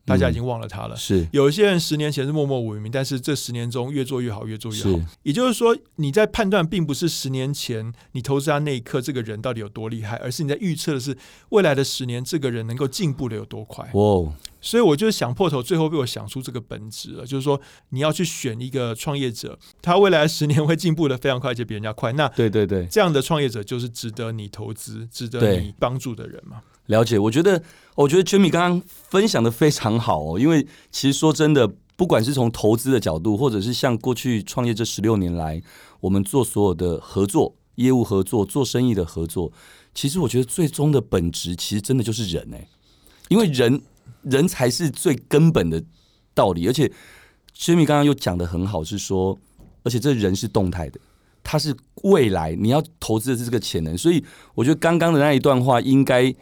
[0.06, 0.96] 大家已经忘了他了。
[0.96, 5.00] 是，有一些人十年前是默默无名，但是这十年中越做越好，越做越好。
[5.24, 11.18] 也就是说，你在判断并不是十年前你投资他那一刻这个人到底有多厉害，而是你在预测的是
[11.50, 13.90] 未来的十年这个人能够进步的有多快。
[13.94, 14.34] 哦。
[14.60, 22.14] 所以我就想破头，最后被我想出这个本质了，就是说你要去选一个创业者，他未来十年会进步的非常快，而且比人家快。
[22.14, 26.62] 那对对对，这样的创业者就是值得你投资、值得你帮助的人嘛。
[26.88, 27.62] 了解，我觉得，
[27.96, 35.62] 我觉得 Jimmy 刚刚分享的非常好哦，因为其实说真的，不管是从投资的角度，或者是像过去创业这十六年来，
[36.00, 39.52] 我们做所有的合作、业务合作、做生意的合作，
[39.94, 42.68] 其实我觉得最终的本质，其实真的就是人哎，
[43.30, 43.82] 因为人。
[44.24, 45.84] 人才是最根本的
[46.34, 46.90] 道理，而且
[47.58, 49.38] Jimmy 刚刚又讲得很好，是说，
[49.84, 50.98] 而且这人是动态的，
[51.44, 54.24] 他是未来你要投资的是这个潜能，所以
[54.56, 56.34] 我觉得刚刚的那一段话应该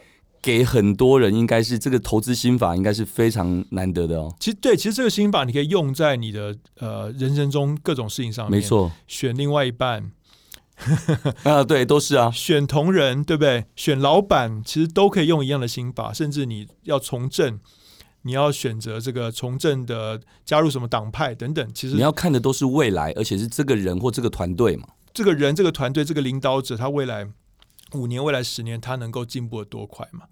[0.42, 4.34] 给很多人，应该是这个投资心法，应该是非常难得的哦。
[4.40, 10.10] 其实对，其实这个心法你可以用在你的呃人生中各种事情上面，没错，选另外一半
[11.44, 13.64] 啊，对，都是啊，选同仁对不对？
[13.76, 17.60] 选老板其实都可以用一样的心法，甚至你要从政。
[18.24, 24.86] 你要选择这个从政的加入什么党派等等，其实你要看的都是未来，而且是这个人或这个团队嘛。
[25.12, 27.26] 这个人、这个团队、这个领导者，他未来
[27.94, 30.26] 五年、未来十年，它能够进步的多快嘛？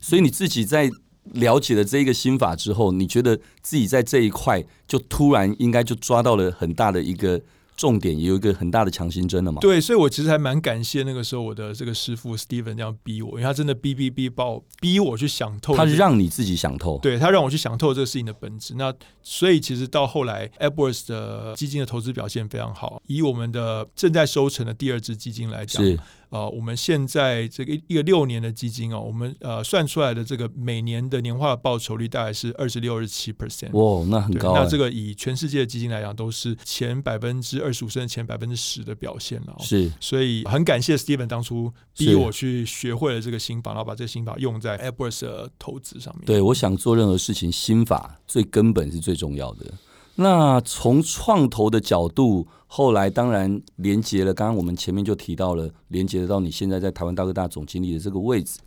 [0.00, 0.90] 所以你自己在
[1.32, 7.40] 了解了这一个心法之后，你觉得自己在这一块就突然应该就抓到了很大的一个。
[7.76, 9.58] 重点也有一个很大的强心针了嘛？
[9.60, 18.76] 对，所以我其实还蛮感谢那个时候我的这个师傅 Steven 这样逼我，因为他真的逼逼逼把我逼我去想透，他让你自己想透，对，他让我去想透这个事情的本质。
[18.76, 25.82] 那所以其实到后来 Edwards 的基金的投资表现非常好，以我们的正在收成的第二支基金来讲。
[25.82, 25.98] 是
[26.34, 33.70] 呃，我们现在这个一个六年的基金哦，我们呃算出来的这个每年的年化的报酬率大概是二十六、二十七 percent。
[33.70, 34.52] 哇，那很高。
[34.52, 39.54] 那这个以全世界的基金来讲，都是前百分之二十五甚至前百分之十的表现了。
[39.60, 46.24] 是，所以很感谢 Steven 当初逼我去学会了这个心法，然后把这个心法用在 Edwards 的投资上面。
[46.26, 49.72] 对，我想做任何事情，心法最根本是最重要的。
[50.16, 54.32] 那从创投的角度，后来当然连接了。
[54.32, 58.60] 刚刚我们前面就提到了，连接到你现在在台湾大哥大总经理的这个位置。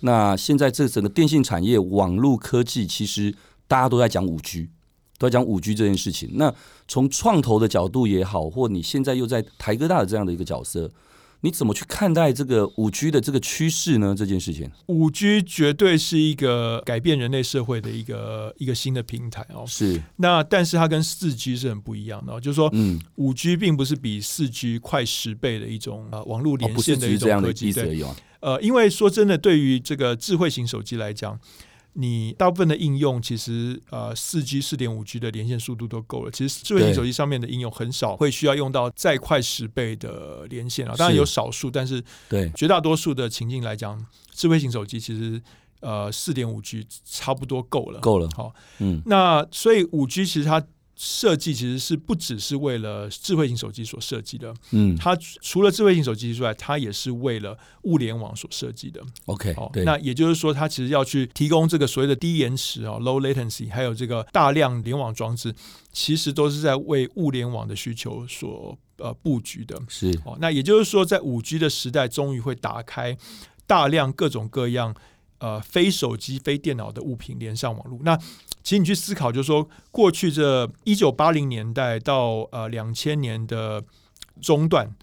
[0.00, 3.34] 那现在这整个电信产业、网络科技，其实
[3.66, 4.68] 大家都在讲五 G，
[5.18, 6.30] 都在讲五 G 这件事情。
[6.34, 6.54] 那
[6.86, 10.90] 从创投的角度也好，或你现在又在台哥大的这样的一个角色。
[11.42, 14.14] 你怎么去看待这个五 G 的这个趋势呢？
[14.16, 19.64] 这件事情，五 G 绝对是一个改变人类社会的一个一个新的平台哦。
[19.66, 20.00] 是。
[20.16, 27.72] 那但是它跟四 G 是很不一样的，就是说，嗯，五 G 并不是比四 G 快十倍的一种呃网络连线的一种科技。
[27.72, 28.04] 对。
[28.40, 31.38] 呃，因为说真的，对于这个智慧型手机来讲。
[31.94, 36.30] 你大部分的应用其实呃四 G 四点五 G 的连线速度都够了。
[36.30, 40.94] 其实智慧型手机上面的应用很少会需要用到再快十倍的连线啊。
[40.96, 45.42] 当然有少数，但是对绝大多数的情境来讲，智慧型手机其实
[45.80, 48.00] 呃四点五 G 差不多够了。
[48.00, 50.64] 够了，好，嗯，那所以五 G 其实它。
[51.02, 59.00] 设计其实是不只是为了智慧型手机所设计的，嗯，它除了智慧型手机之外，它也是为了物联网所设计的。
[59.24, 65.54] OK，哦，那也就是说，它其实要去提供这个所谓的低延迟啊 （low latency），还有这个大量联网装置，
[65.90, 69.80] 其实都是在为物联网的需求所呃布局的。
[69.88, 73.16] 是，哦，那也就是说，在五 G 的时代，终于会打开
[73.66, 74.94] 大量各种各样
[75.38, 77.98] 呃非手机、非电脑的物品连上网络。
[78.02, 78.18] 那
[78.62, 83.82] 其实你去思考，就是说，过去这一九八零年代到呃两千年的
[84.40, 84.94] 中段，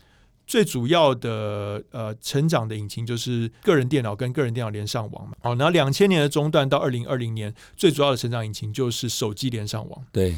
[0.45, 5.33] 最主要的呃成长的引擎就是个人电脑跟个人电脑连上网嘛。
[5.41, 10.05] 哦，那两千年的中段到二零二零年，最主要的成长引擎就是手机连上网。
[10.11, 10.35] 对。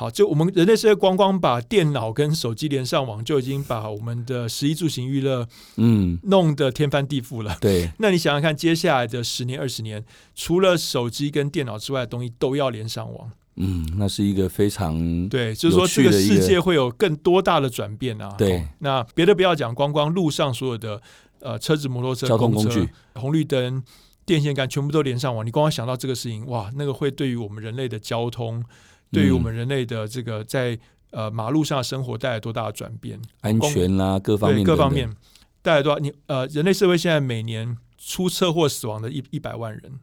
[0.00, 5.46] 好，就我们人类社会光光把电脑跟手机连上网，就已经把我们的食衣住行娱乐，
[5.76, 7.58] 嗯，弄得天翻地覆了。
[7.60, 10.02] 对， 那你想想看，接下来的十年、二十年，
[10.34, 13.30] 除了手机跟电脑之外的东西都要连上网。
[13.56, 18.34] 嗯，那是一个非常对，就是说这个世界会有更多大的转变啊。
[18.38, 21.02] 对，那别的不要讲，光光路上所有的
[21.40, 23.84] 呃车子、摩托车、交通工具、红绿灯、
[24.24, 25.44] 电线杆，全部都连上网。
[25.44, 28.64] 你光光想到这个事情，哇，那个会对于我们人类的交通。
[29.10, 30.78] 对于我们人类的这个在
[31.10, 33.20] 呃马路上的生活带来多大的转变？
[33.40, 35.10] 安全啦、啊，各方面各方面
[35.62, 35.98] 带来多少？
[35.98, 40.00] 你呃，人类社会现在每年出车祸死亡的一一百万人，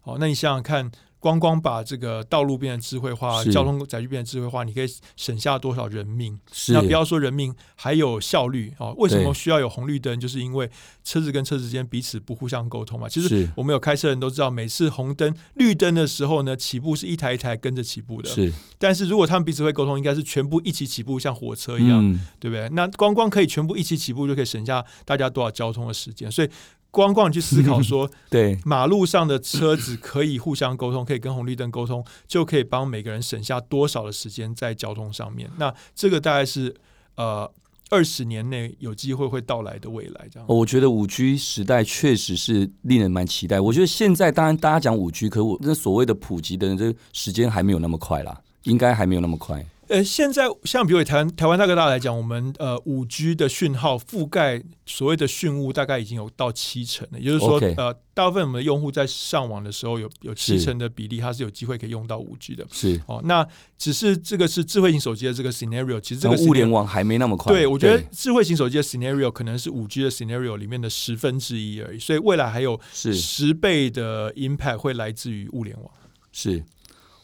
[0.00, 0.90] 好，那你想想看。
[1.20, 6.36] 光光把这个道路变成智慧化，交通载具变成智慧化，你可以省下多少人命？
[6.68, 8.90] 那不要说人命，还有效率啊？
[8.96, 10.18] 为什么需要有红绿灯？
[10.18, 10.68] 就是因为
[11.04, 13.06] 车子跟车子之间彼此不互相沟通嘛。
[13.06, 18.30] 其实我们有开车人都知道，每次红灯、绿灯的时候呢，起步是一台一台跟着起步的。
[18.30, 22.66] 是，但是如果他们彼此会沟通，应该是全部一起起步，像火车一样，嗯、对不对？
[22.70, 26.32] 那光光可以全部一起起步，就可以省下大家多少交通的时间？
[26.32, 26.48] 所以。
[26.90, 35.48] 光光去思考说， 对马路上的车子可以互相沟通，可以跟红绿灯沟通，就可以帮每个人省下多少的时间在交通上面。
[35.56, 36.74] 那这个大概是
[37.16, 37.50] 呃
[37.90, 40.28] 二十年内有机会会到来的未来。
[40.30, 43.60] 这样，我觉得五 G 时代确实是令人蛮期待。
[43.60, 49.64] 我觉得现在当然大家讲五 G，可我那所谓的普及的这个时间还没有那么快啦，应该还没有那么快。
[49.90, 62.64] 呃，现在像比如台湾台湾大哥大来讲，我们呃五 G 的讯号覆盖所谓的讯物大概已经有到七成了，也就是说.呃，大部分我们的用户在上网的时候有有七成的比例，它是有机会可以用到五 G 的。
[62.70, 63.44] 是哦，那
[63.76, 67.52] 只是这个是智慧型手机的这个 scenario，其实这个物联网还没那么快。
[67.52, 75.90] 对，我觉得智慧型手机的 scenario 可能是五 G 的 scenario 里面的十分之一而已，所以未来还有十倍的 impact 会来自于物联网。
[76.30, 76.62] 是，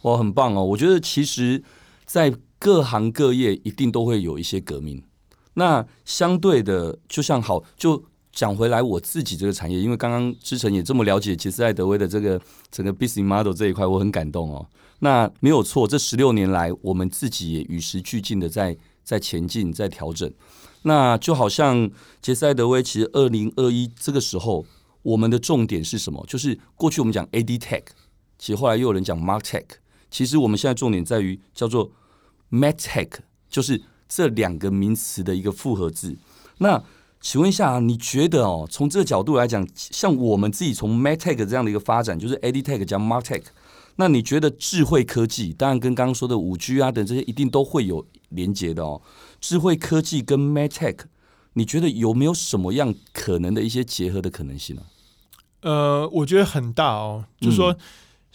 [0.02, 0.64] 哇，很棒哦！
[0.64, 1.62] 我觉得其实，
[2.04, 5.02] 在各行各业一定都会有一些革命，
[5.54, 8.02] 那相对的，就像好，就
[8.32, 12.40] 讲回来，我自己这个产业，因为刚刚之前也这么了解杰斯爱德威的这个
[12.70, 14.66] 整个 business model 这一块，我很感动哦。
[15.00, 20.30] 那没有错，这十六年来，我们自己也与时俱进的在在前进，在调整。
[20.82, 21.90] 那就好像
[22.22, 24.64] 杰斯爱德威，其实二零二一这个时候，
[25.02, 26.24] 我们的重点是什么？
[26.26, 27.82] 就是过去我们讲 AD Tech，
[28.38, 29.64] 其实后来又有人讲 mark tech，
[30.10, 31.90] 其实我们现在重点在于叫做
[32.50, 33.10] MedTech，
[33.48, 36.16] 就是这两个名词的一个复合字。
[36.58, 36.82] 那
[37.20, 43.42] 请问一下，你觉得哦，从这个角度来讲，像我们自己从 MedTech 这样的一个发展，就是 edtech 加 MarTech，
[43.96, 49.02] 那你觉得智慧科技，当然跟刚刚说的五 G 啊等这些，一定都会有连接的哦。
[49.40, 50.98] 智慧科技跟 MedTech，
[51.54, 54.82] 你觉得有没有什么样可能的一些结合的可能性呢？
[55.62, 57.24] 呃，我觉得很大哦。
[57.40, 57.76] 就是说，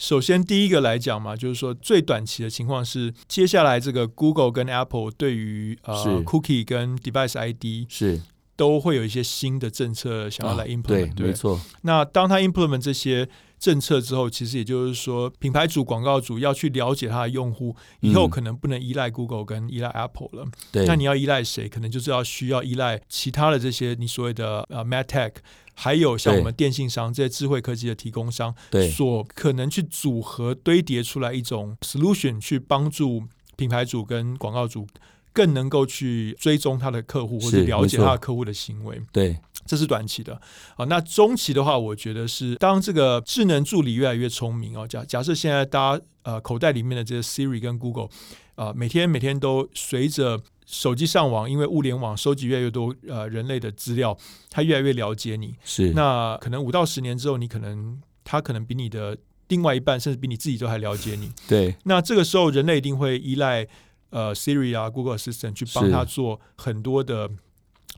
[0.02, 5.94] 首先第一个来讲嘛，就是说最短期的情况是，接下来这个 Google 跟 Apple 对于呃
[6.24, 8.20] Cookie 跟 Device ID 是。
[8.58, 11.60] 都会有一些新的政策想要来 implement，、哦、对，没错。
[11.82, 13.28] 那当他 implement 这些
[13.58, 20.46] 政策之后，其实也就是说，品牌主、广告主要去了解他的用户，以后可能不能依赖 Google 跟依赖 Apple 了。
[20.72, 21.68] 对、嗯，那你要依赖谁？
[21.68, 25.32] 可能就是要需要依赖其他的这些你所谓的呃 MedTech，
[25.74, 33.24] 还有像我们电信商这些智慧科技的提供商，对，所可能去组合堆叠出来一种 solution，去帮助
[33.56, 34.88] 品牌主跟广告主。
[35.34, 39.02] 更能够去追踪他的客户，或者了解他的客户的行为。
[39.14, 40.38] 对，这是短期的。
[40.76, 44.86] 好，那中期的话，我觉得是当这个智能助理越来越聪明哦。
[44.86, 48.10] 假假设现在大家呃口袋里面的这些 Siri 跟 Google
[48.56, 50.38] 啊、呃，每天每天都随着
[50.72, 54.18] 手机上网，因为物联网收集越来越多呃人类的资料，
[54.50, 55.56] 它越来越了解你。
[55.64, 55.92] 是。
[55.92, 59.18] 那可能五到十年之后，你可能他可能比你的
[59.50, 61.32] 另外一半，甚至比你自己都还了解你。
[61.48, 61.76] 对。
[61.84, 63.68] 那这个时候，人类一定会依赖。
[64.12, 67.30] 呃，Siri 啊，Google Assistant 去帮他做很多的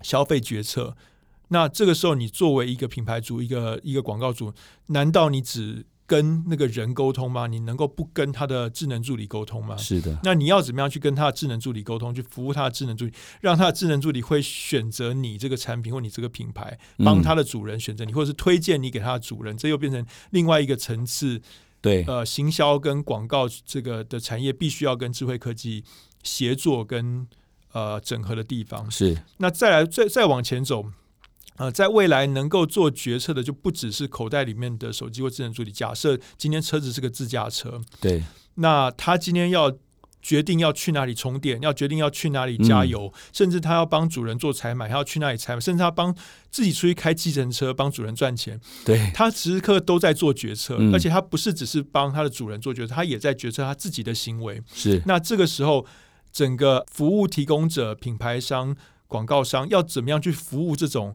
[0.04, 0.96] 消费决策。
[1.48, 4.54] 那这个时候，你作为一个品牌主，一个一个广告主，
[4.90, 7.48] 难道你只跟那个人沟通吗？
[7.48, 9.78] 你能够不跟他的智能助理沟通吗？
[9.78, 10.20] 是的。
[10.24, 21.42] 那你要怎么样去跟他的智能助理沟通，去服务他的智能助理，让他的智能助理会选择你这个产品或你这个品牌，帮他的主人选择你，或者是推荐你给他的主人，这又变成另外一个层次。
[21.82, 25.84] 对，呃，行销跟广告这个的产业必须要跟智慧科技
[26.24, 27.28] 协作跟
[27.74, 29.18] 呃整合的地方是。
[29.38, 30.86] 那再来再再往前走，
[31.58, 35.72] 呃，在未来能够做决策的就不只是口袋里面的手机或智能助理。
[35.72, 38.24] 假设今天车子是个自驾车，对，
[38.56, 39.72] 那他今天要。
[40.26, 46.16] 决定要去哪里充电，要决定要去哪里加油，嗯、甚至他要帮主人做采买，他要去哪里采买，甚至他帮
[46.50, 48.58] 自己出去开计程车帮主人赚钱。
[48.86, 54.62] 对，他时刻都在做决策，嗯、而且他不是只是帮他的主人做决策，他也在决策他自己的行为。
[54.74, 55.86] 是，那这个时候，
[56.32, 58.74] 整个服务提供者、品牌商、
[59.10, 61.14] 广告商要怎么样去服务这种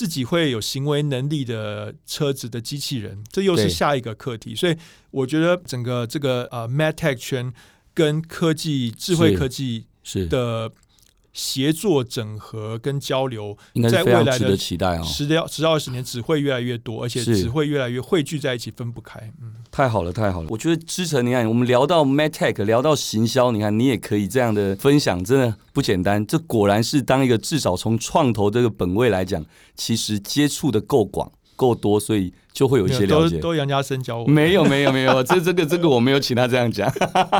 [0.00, 3.22] 自己会有行为能力的车子的机器人？
[3.30, 4.54] 这又是下一个课题。
[4.54, 4.74] 所以，
[5.10, 7.52] 我觉得整个这个呃 MedTech 圈。
[7.92, 9.84] 跟科技、智慧科技
[10.30, 10.70] 的
[11.32, 13.56] 协作、整合跟交流，
[13.90, 19.20] 在未来的期待啊，十到十到二十年只会越来越多，而且只会越来越汇聚在一起，分不开。
[19.40, 20.48] 嗯，太好了，太好了！
[20.50, 26.26] 我觉得之成，你看，我们聊到 MedTech，聊到行销，你看你也可以这样的分享，真的不简单。
[26.26, 29.44] 这果然是当一个至少从创投这个本位来讲，
[29.76, 31.30] 其实接触的够广。
[31.60, 33.36] 够多，所以就会有一些了解。
[33.36, 34.26] 都杨家生教我。
[34.26, 36.90] 没有，没有，没有， 这这个这个我没有请他这样讲。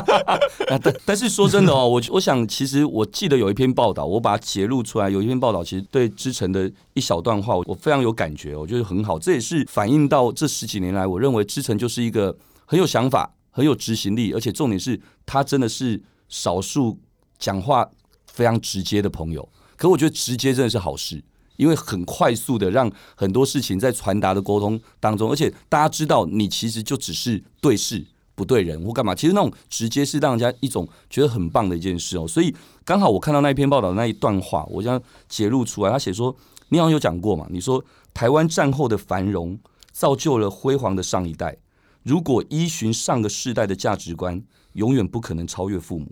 [0.69, 5.09] 但但是说真的哦，我我想其实我记得有一篇报道，我把它截录出来。
[5.09, 9.17] 有一篇报道，其实对之诚的一小段话，我非常有感觉，我觉得很好。
[9.17, 15.99] 这也是反映到这十几年来，我认为之诚就是一个很有想法、很有执行力，而且重点是他真的是
[16.29, 16.99] 少数
[17.39, 17.89] 讲话
[18.27, 19.49] 非常直接的朋友。
[19.75, 21.23] 可我觉得直接真的是好事。
[21.61, 28.03] 因为很快速的让很多事情在传达的沟通当中，而且大家知道你其实就只是对事
[28.33, 32.27] 不对人或干嘛，其实那种直接是让人家一种觉得很棒的一件事哦。
[32.27, 32.51] 所以
[32.83, 34.99] 刚好我看到那一篇报道的那一段话，我将
[35.29, 35.91] 揭露出来。
[35.91, 36.35] 他写说，
[36.69, 37.45] 你好像有讲过嘛？
[37.51, 39.59] 你说台湾战后的繁荣
[39.91, 41.55] 造就了辉煌的上一代，
[42.01, 44.41] 如果依循上个世代的价值观，
[44.73, 46.11] 永远不可能超越父母，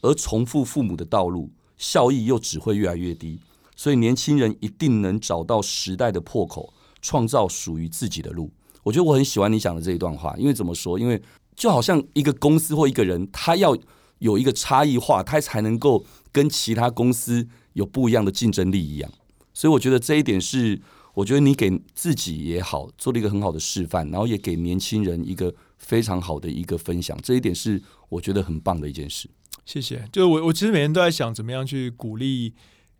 [0.00, 3.38] 而重复父母的道路，效益又只会越来越低。
[3.78, 8.50] 所以年轻人一定能找到时代的破口，创造属于自己的路。
[8.82, 10.98] 我觉得我很喜欢你讲的这一段话，因为怎么说？
[10.98, 11.22] 因为
[11.54, 13.76] 就好像一个公司或一个人，他要
[14.18, 19.08] 有一个差异化，他才能够跟其他公司有不一样的竞争力一样。
[19.54, 20.82] 所以我觉得这一点是，
[21.14, 27.16] 我觉得你给自己也好，做了一个很好的示范，然后也给年轻人一个非常好的一个分享。
[27.22, 29.30] 这一点是我觉得很棒的一件事。
[29.64, 30.04] 谢谢。
[30.10, 32.54] 就我，我其实每天都在想，怎么样去鼓励。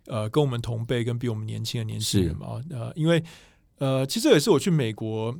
[0.09, 3.23] 呃跟我们同辈跟比我们年轻的年轻人嘛，呃，因为
[3.79, 5.35] 呃，其实这也是我去美国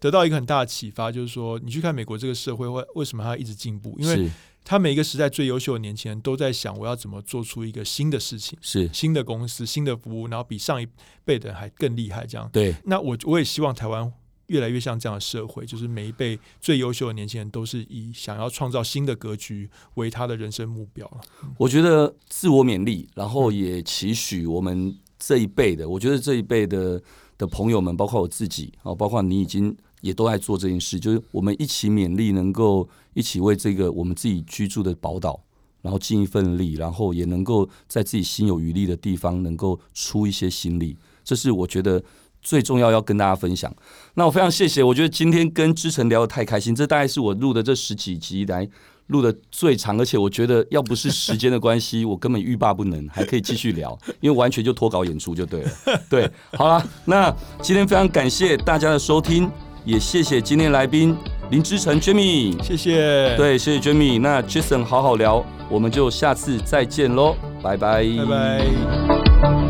[0.00, 4.30] 得到一个很大的启发，就是说你去看美国这个社会为为什么它一直进步，因为
[4.64, 10.86] 他每一个时代最优秀的年轻人都在想，我要怎么做出一个新的事情，是新的公司、新的服务，然后比上一
[11.24, 12.24] 辈的人还更厉害。
[12.24, 12.74] 这样对。
[12.84, 14.10] 那我我也希望台湾
[14.52, 21.10] 越来越像这样的社会，就是每一辈最优秀的年轻人都是以想要创造新的格局为他的人生目标。
[21.56, 27.02] 我觉得自我勉励，然后也期许我们这一辈的，我觉得这一辈的
[27.38, 29.76] 的朋友们，包括我自己啊，包括你已经。
[30.02, 35.40] 也都在做这件事，就是我们一起勉励，能够一起为这个我们自己居住的宝岛，
[35.80, 40.96] 然后尽一份力，然后也能够在自己心有余力的地方，能够出一些心力。
[41.22, 42.02] 这是我觉得
[42.42, 43.74] 最重要要跟大家分享。
[44.14, 48.68] 那我非常谢谢，我觉得今天跟之晨聊得太开心，这大概是我录的这十几集来。
[49.08, 55.70] 录的最长，而且我觉得要不是时间的关系， 我根本欲罢不能，还可以继续聊，因为完全就脱稿演出就对了。
[56.08, 59.50] 对，好了，那今天非常感谢大家的收听，
[59.84, 61.14] 也谢谢今天来宾
[61.50, 64.18] 林之诚 Jimmy，谢谢，对，谢谢 Jimmy。
[64.18, 69.61] 那 Jason 好好聊，我们就下次再见喽，拜拜，拜拜。